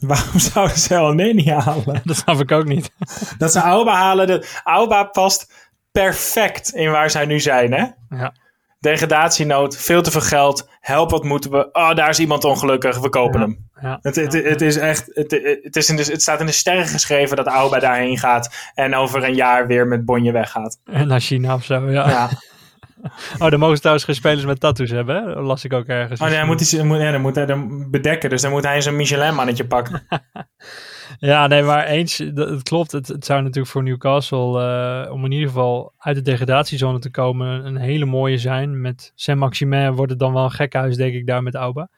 [0.00, 2.00] waarom zouden ze El Neni halen?
[2.04, 2.90] Dat snap ik ook niet.
[3.38, 4.26] Dat ze Auba halen.
[4.26, 7.86] De, Auba past perfect in waar zij nu zijn, hè?
[8.08, 8.34] Ja.
[8.78, 10.68] Degradatienood, veel te veel geld.
[10.80, 11.68] Help, wat moeten we?
[11.72, 12.98] Oh, daar is iemand ongelukkig.
[12.98, 13.46] We kopen Ja.
[13.46, 13.68] hem.
[13.82, 13.98] Ja.
[14.02, 15.10] Het, het, het is echt.
[15.14, 18.70] Het, het, is in de, het staat in de sterren geschreven dat Auba daarheen gaat.
[18.74, 20.78] En over een jaar weer met Bonje weggaat.
[20.84, 22.08] En naar China of zo, ja.
[22.08, 22.28] Ja.
[23.38, 25.34] Oh, dan mogen ze trouwens geen spelers met tattoos hebben, hè?
[25.34, 26.20] Dat las ik ook ergens.
[26.20, 28.30] Oh, nee, hij moet, hij, moet, ja, dan moet hij dan bedekken.
[28.30, 30.06] Dus dan moet hij zijn Michelin-mannetje pakken.
[31.20, 32.92] Ja, nee, maar eens, dat, het klopt.
[32.92, 37.10] Het, het zou natuurlijk voor Newcastle, eh, om in ieder geval uit de degradatiezone te
[37.10, 38.80] komen, een hele mooie zijn.
[38.80, 41.88] Met Saint-Maximin wordt het dan wel een gekhuis, denk ik, daar met Auba.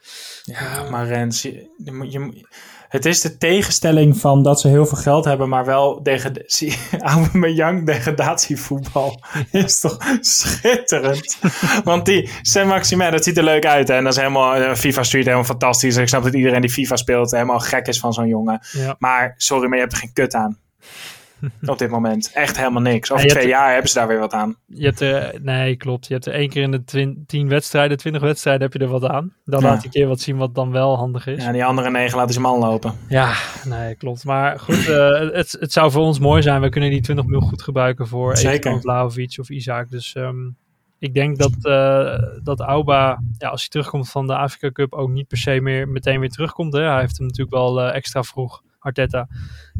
[0.43, 2.49] Ja, maar Rens, je, je moet- je moet-
[2.91, 6.03] het is de tegenstelling van dat ze heel veel geld hebben, maar wel.
[6.99, 9.21] Aubameyang degradatievoetbal
[9.51, 11.39] is toch schitterend.
[11.85, 13.89] Want die Saint-Maximin, dat ziet er leuk uit.
[13.89, 13.95] Hè?
[13.95, 15.97] En dat is helemaal, eh, FIFA Street helemaal fantastisch.
[15.97, 18.61] Ik snap dat iedereen die FIFA speelt helemaal gek is van zo'n jongen.
[18.73, 18.97] Ja.
[18.99, 20.59] Maar sorry, maar je hebt er geen kut aan.
[21.67, 22.31] Op dit moment.
[22.35, 23.13] Echt helemaal niks.
[23.13, 24.57] Over Ja, twee hebt- jaar hebben ze daar weer wat aan.
[24.67, 26.07] Je hebt er, nee, klopt.
[26.07, 28.89] Je hebt er één keer in de twin- tien wedstrijden, twintig wedstrijden heb je er
[28.89, 29.33] wat aan.
[29.45, 29.67] Dan Ja.
[29.69, 31.45] laat je een keer wat zien wat dan wel handig is.
[31.45, 32.93] Ja, die andere negen laten ze man lopen.
[33.09, 33.33] Ja,
[33.65, 34.25] nee, klopt.
[34.25, 36.61] Maar goed, eh, het, het zou voor ons mooi zijn.
[36.61, 38.81] We kunnen die 20 miljoen goed gebruiken voor Zeker.
[38.81, 39.91] Vlahovic of Isaac.
[39.91, 40.49] Dus ehm,
[40.99, 45.11] ik denk dat, eh dat Auba, ja, als hij terugkomt van de Afrika Cup, ook
[45.11, 46.73] niet per se meer meteen weer terugkomt.
[46.73, 46.81] Hè.
[46.83, 49.29] Hij heeft hem natuurlijk wel eh, extra vroeg, Arteta,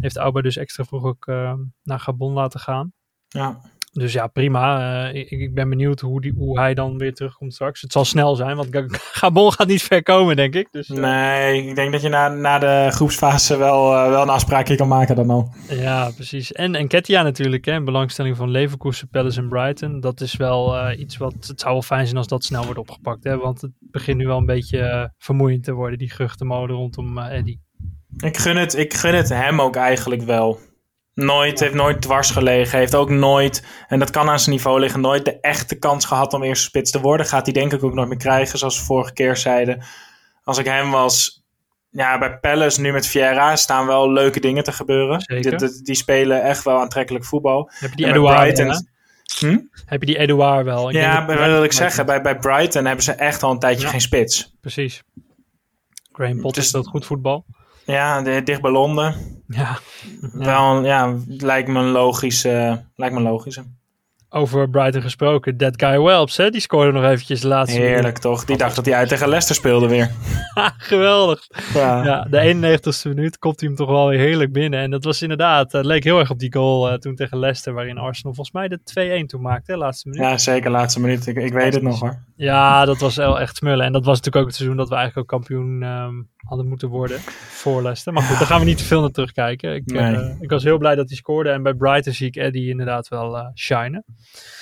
[0.01, 2.93] heeft Auba dus extra vroeg ook eh, naar Gabon laten gaan.
[3.29, 3.61] Ja.
[3.93, 5.05] Dus ja, prima.
[5.11, 7.81] Eh, ik, ik ben benieuwd hoe, die, hoe hij dan weer terugkomt straks.
[7.81, 8.87] Het zal snel zijn, want Ga-
[9.21, 10.69] Gabon gaat niet ver komen, denk ik.
[10.71, 14.29] Dus, eh, Nee, ik denk dat je na, na de groepsfase wel, eh, wel een
[14.29, 15.53] afspraakje kan maken dan al.
[15.69, 16.53] Ja, precies.
[16.53, 20.01] En, en Ketia natuurlijk, hè, in belangstelling van Leverkusen, Palace en Brighton.
[20.01, 23.25] Dat is wel iets wat, het zou wel fijn zijn als dat snel wordt opgepakt.
[23.25, 27.61] Hè, want het begint nu wel een beetje vermoeiend te worden, die geruchtenmolen rondom Eddie.
[28.19, 30.59] Ik gun, het, ik gun het hem ook eigenlijk wel.
[31.15, 32.79] Nooit, heeft nooit dwars gelegen.
[32.79, 36.33] Heeft ook nooit, en dat kan aan zijn niveau liggen, nooit de echte kans gehad
[36.33, 37.27] om eerste spits te worden.
[37.27, 39.83] Gaat hij denk ik ook nooit meer krijgen, zoals we vorige keer zeiden.
[40.43, 41.45] Als ik hem was,
[41.91, 45.21] ja, bij Palace nu met Vieira staan wel leuke dingen te gebeuren.
[45.21, 45.59] Zeker.
[45.59, 47.71] Die, die, die spelen echt wel aantrekkelijk voetbal.
[47.75, 48.59] Heb je die Edouard?
[49.39, 49.59] Hm?
[49.85, 50.89] Heb je die Edouard wel?
[50.89, 53.59] Ik denk Ja, dat- wil ik zeggen, bij, bij Brighton hebben ze echt al een
[53.59, 53.91] tijdje Ja.
[53.91, 54.57] geen spits.
[54.61, 55.03] Precies.
[56.13, 57.45] Graham Potter Dus- speelt goed voetbal.
[57.91, 59.15] Ja, dicht bij Londen.
[59.47, 59.79] Ja.
[60.33, 62.85] Wel, ja, lijkt me een logische.
[62.97, 63.63] lijkt me logische.
[64.33, 66.51] Over Brighton gesproken, that guy Welps, hè?
[66.51, 68.45] die scoorde nog eventjes de laatste Heerlijk toch?
[68.45, 70.11] Die dacht dat hij uit tegen Leicester speelde weer.
[70.93, 71.47] Geweldig.
[71.75, 72.05] Ja.
[72.05, 74.81] Ja, de 91ste minuut komt hij hem toch wel weer heerlijk binnen.
[74.81, 77.73] En dat was inderdaad, het leek heel erg op die goal eh, toen tegen Leicester,
[77.73, 80.25] waarin Arsenal volgens mij de 2-1 toen maakte, hè, laatste minuut.
[80.25, 81.27] Ja, zeker, laatste minuut.
[81.27, 82.19] Ik, ik weet het nog hoor.
[82.41, 83.87] Ja, dat was wel echt smullen.
[83.87, 86.89] En dat was natuurlijk ook het seizoen dat we eigenlijk ook kampioen ehm, hadden moeten
[86.89, 87.19] worden
[87.49, 88.13] voor Leicester.
[88.13, 89.75] Maar goed, daar gaan we niet te veel naar terugkijken.
[89.75, 90.15] Ik, Nee.
[90.15, 91.51] eh, ik was heel blij dat hij scoorde.
[91.51, 94.05] En bij Brighton zie ik Eddie inderdaad wel eh shinen.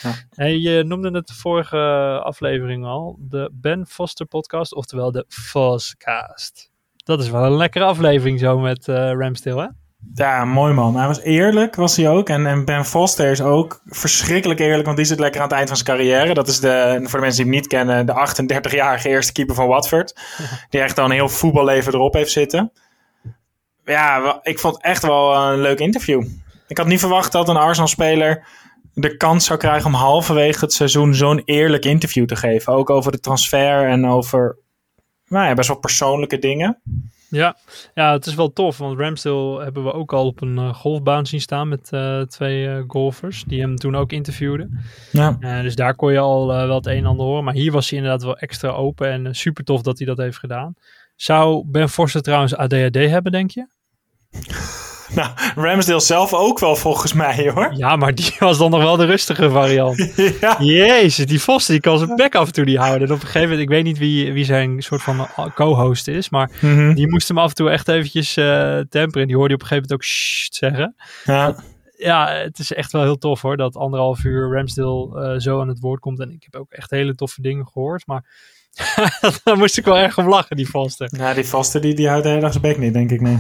[0.02, 0.12] Ja.
[0.30, 1.78] En je noemde het de vorige
[2.22, 6.70] aflevering al, de Ben Foster podcast, oftewel de Foscast.
[6.96, 9.68] Dat is wel een lekkere aflevering zo met Ramsdale, hè?
[10.14, 10.96] Ja, mooi man.
[10.96, 12.28] Hij was eerlijk, was hij ook.
[12.28, 15.68] En, en Ben Foster is ook verschrikkelijk eerlijk, want die zit lekker aan het eind
[15.68, 16.34] van zijn carrière.
[16.34, 18.12] Dat is de, voor de mensen die hem niet kennen, de
[18.72, 20.20] 38-jarige eerste keeper van Watford.
[20.70, 22.72] Die echt al een heel voetballeven erop heeft zitten.
[23.84, 26.24] Ja, ik vond het echt wel een leuk interview.
[26.66, 28.46] Ik had niet verwacht dat een Arsenal-speler
[28.94, 32.72] de kans zou krijgen om halverwege het seizoen zo'n eerlijk interview te geven.
[32.72, 34.58] Ook over de transfer en over
[35.26, 36.82] nou ja, best wel persoonlijke dingen.
[37.30, 37.56] Ja,
[37.94, 41.26] ja, het is wel tof, want Ramsdale hebben we ook al op een uh, golfbaan
[41.26, 44.80] zien staan met uh, twee uh, golfers die hem toen ook interviewden.
[45.12, 45.62] Ja.
[45.62, 47.98] dus daar kon je al wel het een en ander horen, maar hier was hij
[47.98, 50.74] inderdaad wel extra open en super tof dat hij dat heeft gedaan.
[51.16, 53.66] Zou Ben Forster trouwens ADHD hebben, denk je?
[55.14, 57.72] Nou, Ramsdale zelf ook wel volgens mij hoor.
[57.76, 60.12] Ja, maar die was dan nog wel de rustige variant.
[60.40, 60.56] ja.
[60.58, 63.08] Jezus, die Vos die kan zijn bek af en toe niet houden.
[63.08, 66.28] En op een gegeven moment, ik weet niet wie, wie zijn soort van co-host is,
[66.28, 66.94] maar mhm.
[66.94, 68.44] die moest hem af en toe echt eventjes uh,
[68.88, 69.22] temperen.
[69.22, 70.94] En die hoorde op een gegeven moment ook shh zeggen.
[71.24, 71.56] Ja.
[71.96, 75.68] ja, het is echt wel heel tof hoor, dat anderhalf uur Ramsdale uh, zo aan
[75.68, 76.20] het woord komt.
[76.20, 78.24] En ik heb ook echt hele toffe dingen gehoord, maar
[79.44, 81.08] Daar moest ik wel erg om lachen, die vaste.
[81.16, 83.20] Ja, die vaste die, die houdt de hele dag zijn bek niet, denk ik.
[83.20, 83.38] Nee.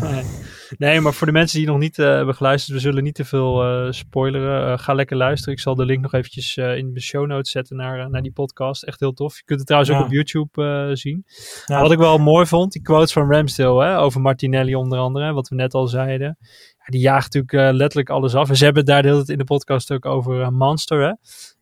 [0.78, 1.00] nee.
[1.00, 3.84] maar voor de mensen die nog niet uh, hebben geluisterd, we zullen niet te veel
[3.84, 4.70] uh, spoileren.
[4.70, 5.54] Uh, ga lekker luisteren.
[5.54, 8.82] Ik zal de link nog eventjes in de show notes zetten naar, naar die podcast.
[8.82, 9.36] Echt heel tof.
[9.36, 11.24] Je kunt het trouwens ook op YouTube zien.
[11.66, 11.80] Ja.
[11.80, 15.48] Wat ik wel mooi vond, die quotes van Ramsdale hè, over Martinelli onder andere, wat
[15.48, 16.38] we net al zeiden.
[16.86, 18.48] die jaagt natuurlijk letterlijk alles af.
[18.48, 21.02] En ze hebben het daar de hele tijd in de podcast ook over Monster.
[21.02, 21.12] Hè?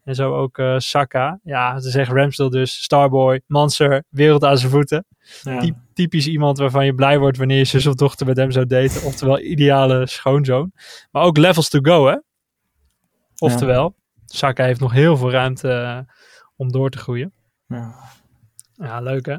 [0.07, 1.41] En zo ook uh, Saka.
[1.43, 5.05] Ja, ze zeggen Ramsdale dus, Starboy, Monster, wereld aan zijn voeten.
[5.43, 5.71] Ja.
[5.95, 9.07] Typisch iemand waarvan je blij wordt wanneer je zus of dochter met hem zou daten.
[9.07, 10.73] Oftewel ideale schoonzoon.
[11.11, 12.17] Maar ook levels to go, hè?
[13.39, 14.23] Oftewel, ja.
[14.25, 15.99] Saka heeft nog heel veel ruimte uh,
[16.57, 17.33] om door te groeien.
[17.67, 17.95] Ja.
[18.75, 19.37] ja, leuk hè?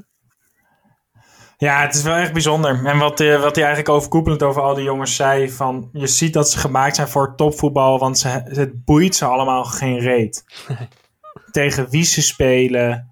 [1.57, 2.85] Ja, het is wel echt bijzonder.
[2.85, 6.33] En wat, uh, wat hij eigenlijk overkoepelend over al die jongens zei: van je ziet
[6.33, 10.45] dat ze gemaakt zijn voor topvoetbal, want ze, het boeit ze allemaal geen reet.
[11.51, 13.11] Tegen wie ze spelen.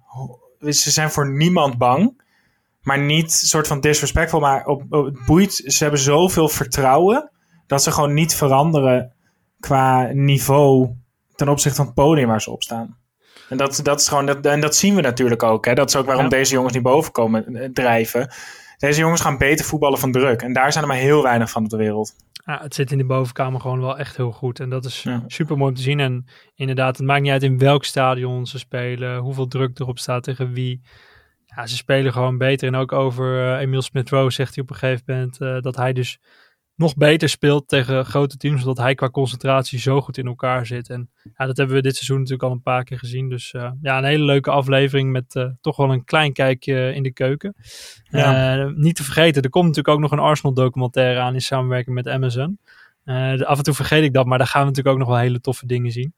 [0.60, 2.24] Ze zijn voor niemand bang.
[2.82, 5.54] Maar niet soort van disrespectful, maar op, op, het boeit.
[5.54, 7.30] Ze hebben zoveel vertrouwen
[7.66, 9.12] dat ze gewoon niet veranderen
[9.60, 10.90] qua niveau
[11.34, 12.96] ten opzichte van het podium waar ze op staan.
[13.48, 15.64] En dat, dat is gewoon, dat, en dat zien we natuurlijk ook.
[15.64, 15.74] Hè?
[15.74, 18.30] Dat is ook waarom deze jongens niet boven komen eh, drijven.
[18.78, 20.42] Deze jongens gaan beter voetballen van druk.
[20.42, 22.14] En daar zijn er maar heel weinig van op de wereld.
[22.44, 24.60] Ja, het zit in de bovenkamer gewoon wel echt heel goed.
[24.60, 26.00] En dat is super mooi om te zien.
[26.00, 30.22] En inderdaad, het maakt niet uit in welk stadion ze spelen, hoeveel druk erop staat
[30.22, 30.82] tegen wie.
[31.46, 32.68] Ja, ze spelen gewoon beter.
[32.68, 35.92] En ook over uh, Emil Smith-Rowe zegt hij op een gegeven moment uh, dat hij
[35.92, 36.18] dus
[36.76, 40.88] nog beter speelt tegen grote teams, omdat hij qua concentratie zo goed in elkaar zit.
[40.88, 43.28] En ja, dat hebben we dit seizoen natuurlijk al een paar keer gezien.
[43.28, 47.02] Dus uh, ja, een hele leuke aflevering met uh, toch wel een klein kijkje in
[47.02, 47.54] de keuken.
[48.02, 48.58] Ja.
[48.58, 51.94] Uh, niet te vergeten, er komt natuurlijk ook nog een Arsenal documentaire aan in samenwerking
[51.94, 52.58] met Amazon.
[53.44, 55.40] af en toe vergeet ik dat, maar daar gaan we natuurlijk ook nog wel hele
[55.40, 56.14] toffe dingen zien.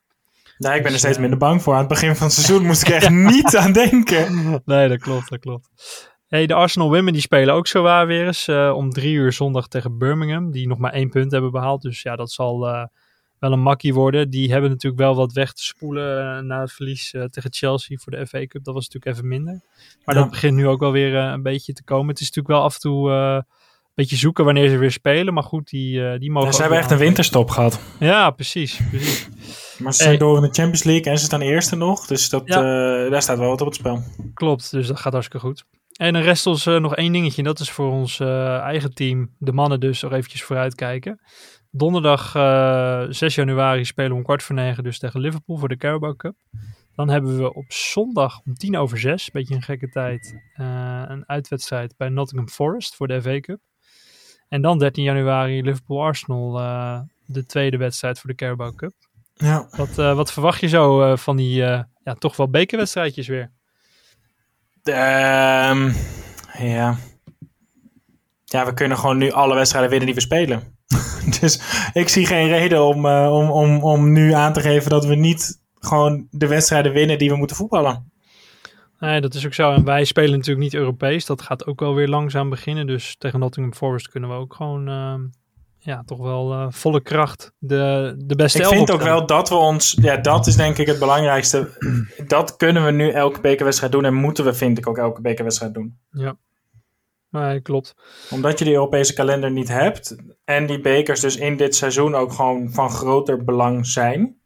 [0.58, 1.72] Nee, ik ben er dus, steeds minder bang voor.
[1.72, 4.62] Aan het begin van het seizoen moest ik echt niet aan denken.
[4.64, 5.68] Nee, dat klopt, dat klopt.
[6.28, 9.32] Hey, de Arsenal Women die spelen ook zo waar weer eens uh, om drie uur
[9.32, 10.50] zondag tegen Birmingham.
[10.50, 11.82] Die nog maar één punt hebben behaald.
[11.82, 12.84] Dus ja, dat zal uh,
[13.38, 14.30] wel een makkie worden.
[14.30, 18.12] Die hebben natuurlijk wel wat weg te spoelen uh, na het verlies tegen Chelsea voor
[18.12, 18.64] de FA Cup.
[18.64, 19.60] Dat was natuurlijk even minder.
[20.04, 20.20] Maar ja.
[20.20, 22.08] dat begint nu ook wel weer een beetje te komen.
[22.08, 23.44] Het is natuurlijk wel af en toe een
[23.94, 25.34] beetje zoeken wanneer ze weer spelen.
[25.34, 26.48] Maar goed, die, die mogen...
[26.48, 27.80] Ja, ze hebben echt een winterstop gehad.
[27.98, 28.80] Ja, precies.
[28.90, 29.28] precies.
[29.78, 32.06] Maar ze zijn door in de Champions League en ze staan eerste nog.
[32.06, 33.08] Dus dat, ja.
[33.08, 34.02] daar staat wel wat op het spel.
[34.34, 35.64] Klopt, dus dat gaat hartstikke goed.
[35.98, 37.42] En dan rest ons uh, nog één dingetje.
[37.42, 41.20] Dat is voor ons uh, eigen team, de mannen dus, nog eventjes vooruitkijken.
[41.70, 45.68] Donderdag uh, eh, 6 januari spelen we om kwart voor negen dus tegen Liverpool voor
[45.68, 46.34] de Carabao Cup.
[46.94, 50.34] Dan hebben we op zondag om tien over zes, beetje een gekke tijd,
[51.08, 53.60] een uitwedstrijd bij Nottingham Forest voor de FA Cup.
[54.48, 56.52] En dan 13 januari Liverpool-Arsenal,
[57.26, 58.92] de tweede wedstrijd voor de Carabao Cup.
[59.34, 59.68] Ja.
[59.70, 63.52] Wat, wat verwacht je zo van die ja, toch wel bekerwedstrijdjes weer?
[64.88, 65.94] Um,
[66.58, 66.96] ja.
[68.44, 70.62] Ja, we kunnen gewoon nu alle wedstrijden winnen die we spelen.
[71.40, 71.60] dus
[71.92, 75.14] ik zie geen reden om, uh, om, om, om nu aan te geven dat we
[75.14, 78.12] niet gewoon de wedstrijden winnen die we moeten voetballen.
[78.98, 79.72] Nee, dat is ook zo.
[79.72, 81.26] En wij spelen natuurlijk niet Europees.
[81.26, 82.86] Dat gaat ook wel weer langzaam beginnen.
[82.86, 85.14] Dus tegen Nottingham Forest kunnen we ook gewoon uh,
[85.88, 89.54] ja, toch wel uh, volle kracht de, de beste Ik vind ook wel dat we
[89.54, 91.68] ons, ja, dat is denk ik het belangrijkste.
[92.26, 95.74] dat kunnen we nu elke bekerwedstrijd doen en moeten we, vind ik, ook elke bekerwedstrijd
[95.74, 95.98] doen.
[96.10, 96.36] Ja,
[97.30, 97.94] nee, klopt.
[98.30, 102.32] Omdat je die Europese kalender niet hebt en die bekers dus in dit seizoen ook
[102.32, 104.40] gewoon van groter belang zijn.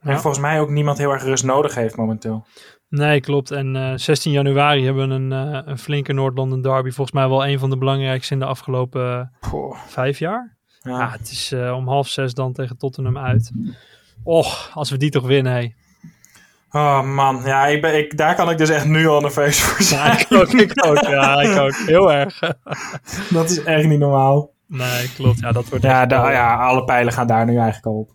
[0.00, 0.10] Ja.
[0.10, 2.46] En volgens mij ook niemand heel erg rust nodig heeft momenteel.
[2.88, 3.50] Nee, klopt.
[3.50, 6.90] En eh 16 januari hebben we een, eh, een flinke Noord-London derby.
[6.90, 10.56] Volgens mij wel een van de belangrijkste in de afgelopen eh, Poh, vijf jaar.
[10.80, 11.10] Ja, ja.
[11.10, 13.50] het is om half zes dan tegen Tottenham uit.
[14.22, 15.72] Och, als we die toch winnen, hé.
[16.70, 19.82] Oh man, ja, ik ben, ik, daar kan ik dus echt nu al nerveus voor
[19.82, 20.06] zijn.
[20.06, 20.98] Ja, ik ook, ik ook.
[21.00, 21.76] Ja, ik ook.
[21.76, 22.38] Heel erg.
[23.30, 24.50] Dat is echt niet normaal.
[24.66, 25.38] Nee, klopt.
[25.38, 28.10] Ja, dat wordt Ja, echt ja, alle pijlen gaan daar nu eigenlijk al op.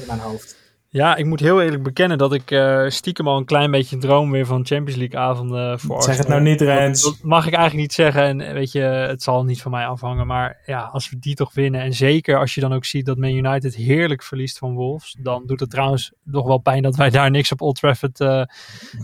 [0.00, 0.59] In mijn hoofd.
[0.92, 4.30] Ja, ik moet heel eerlijk bekennen dat ik eh, stiekem al een klein beetje droom
[4.30, 7.02] weer van Champions League avonden voor Zeg het nou niet, Rens.
[7.02, 8.22] dat mag ik eigenlijk niet zeggen.
[8.22, 10.26] En eh, weet je, het zal niet van mij afhangen.
[10.26, 11.80] Maar ja, als we die toch winnen.
[11.80, 15.16] En zeker als je dan ook ziet dat Man United heerlijk verliest van Wolves.
[15.20, 18.42] Dan doet het trouwens nog wel pijn dat wij daar niks op Old Trafford eh,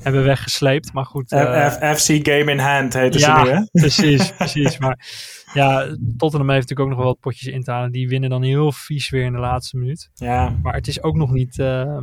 [0.02, 0.92] hebben weggesleept.
[0.92, 1.28] Maar goed.
[1.96, 3.62] FC Game in Hand heette ja, ze nu, hè?
[3.72, 4.78] precies, precies.
[4.78, 4.98] Maar
[5.56, 7.92] ja, Tottenham heeft natuurlijk ook nog wel wat potjes in te halen.
[7.92, 10.10] Die winnen dan heel vies weer in de laatste minuut.
[10.14, 11.98] Ja, Maar het is ook nog niet eh,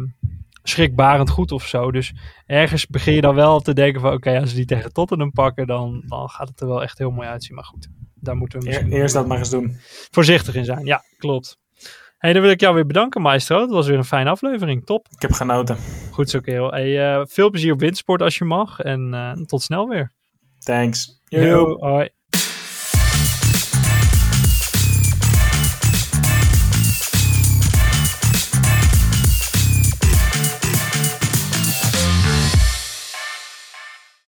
[0.64, 1.92] schrikbarend goed of zo.
[1.92, 2.14] Dus
[2.46, 4.14] ergens begin je dan wel te denken van...
[4.14, 7.12] Oké, als ze die tegen Tottenham pakken, dan, dan gaat het er wel echt heel
[7.12, 7.56] mooi uitzien.
[7.56, 9.78] Maar goed, daar moeten we misschien eerst dat maar eens doen.
[10.12, 10.86] voorzichtig in zijn.
[10.86, 11.58] Ja, klopt.
[12.18, 13.60] Hey, dan wil ik jou weer bedanken, Maestro.
[13.60, 14.86] Dat was weer een fijne aflevering.
[14.86, 15.08] Top.
[15.10, 15.78] Ik heb genoten.
[16.12, 16.72] Goed zo, kerel.
[16.72, 18.80] Hey, eh, veel plezier op windsport als je mag.
[18.80, 20.12] En eh, tot snel weer.
[20.60, 21.22] Thanks.
[21.26, 22.10] Yo, hoi.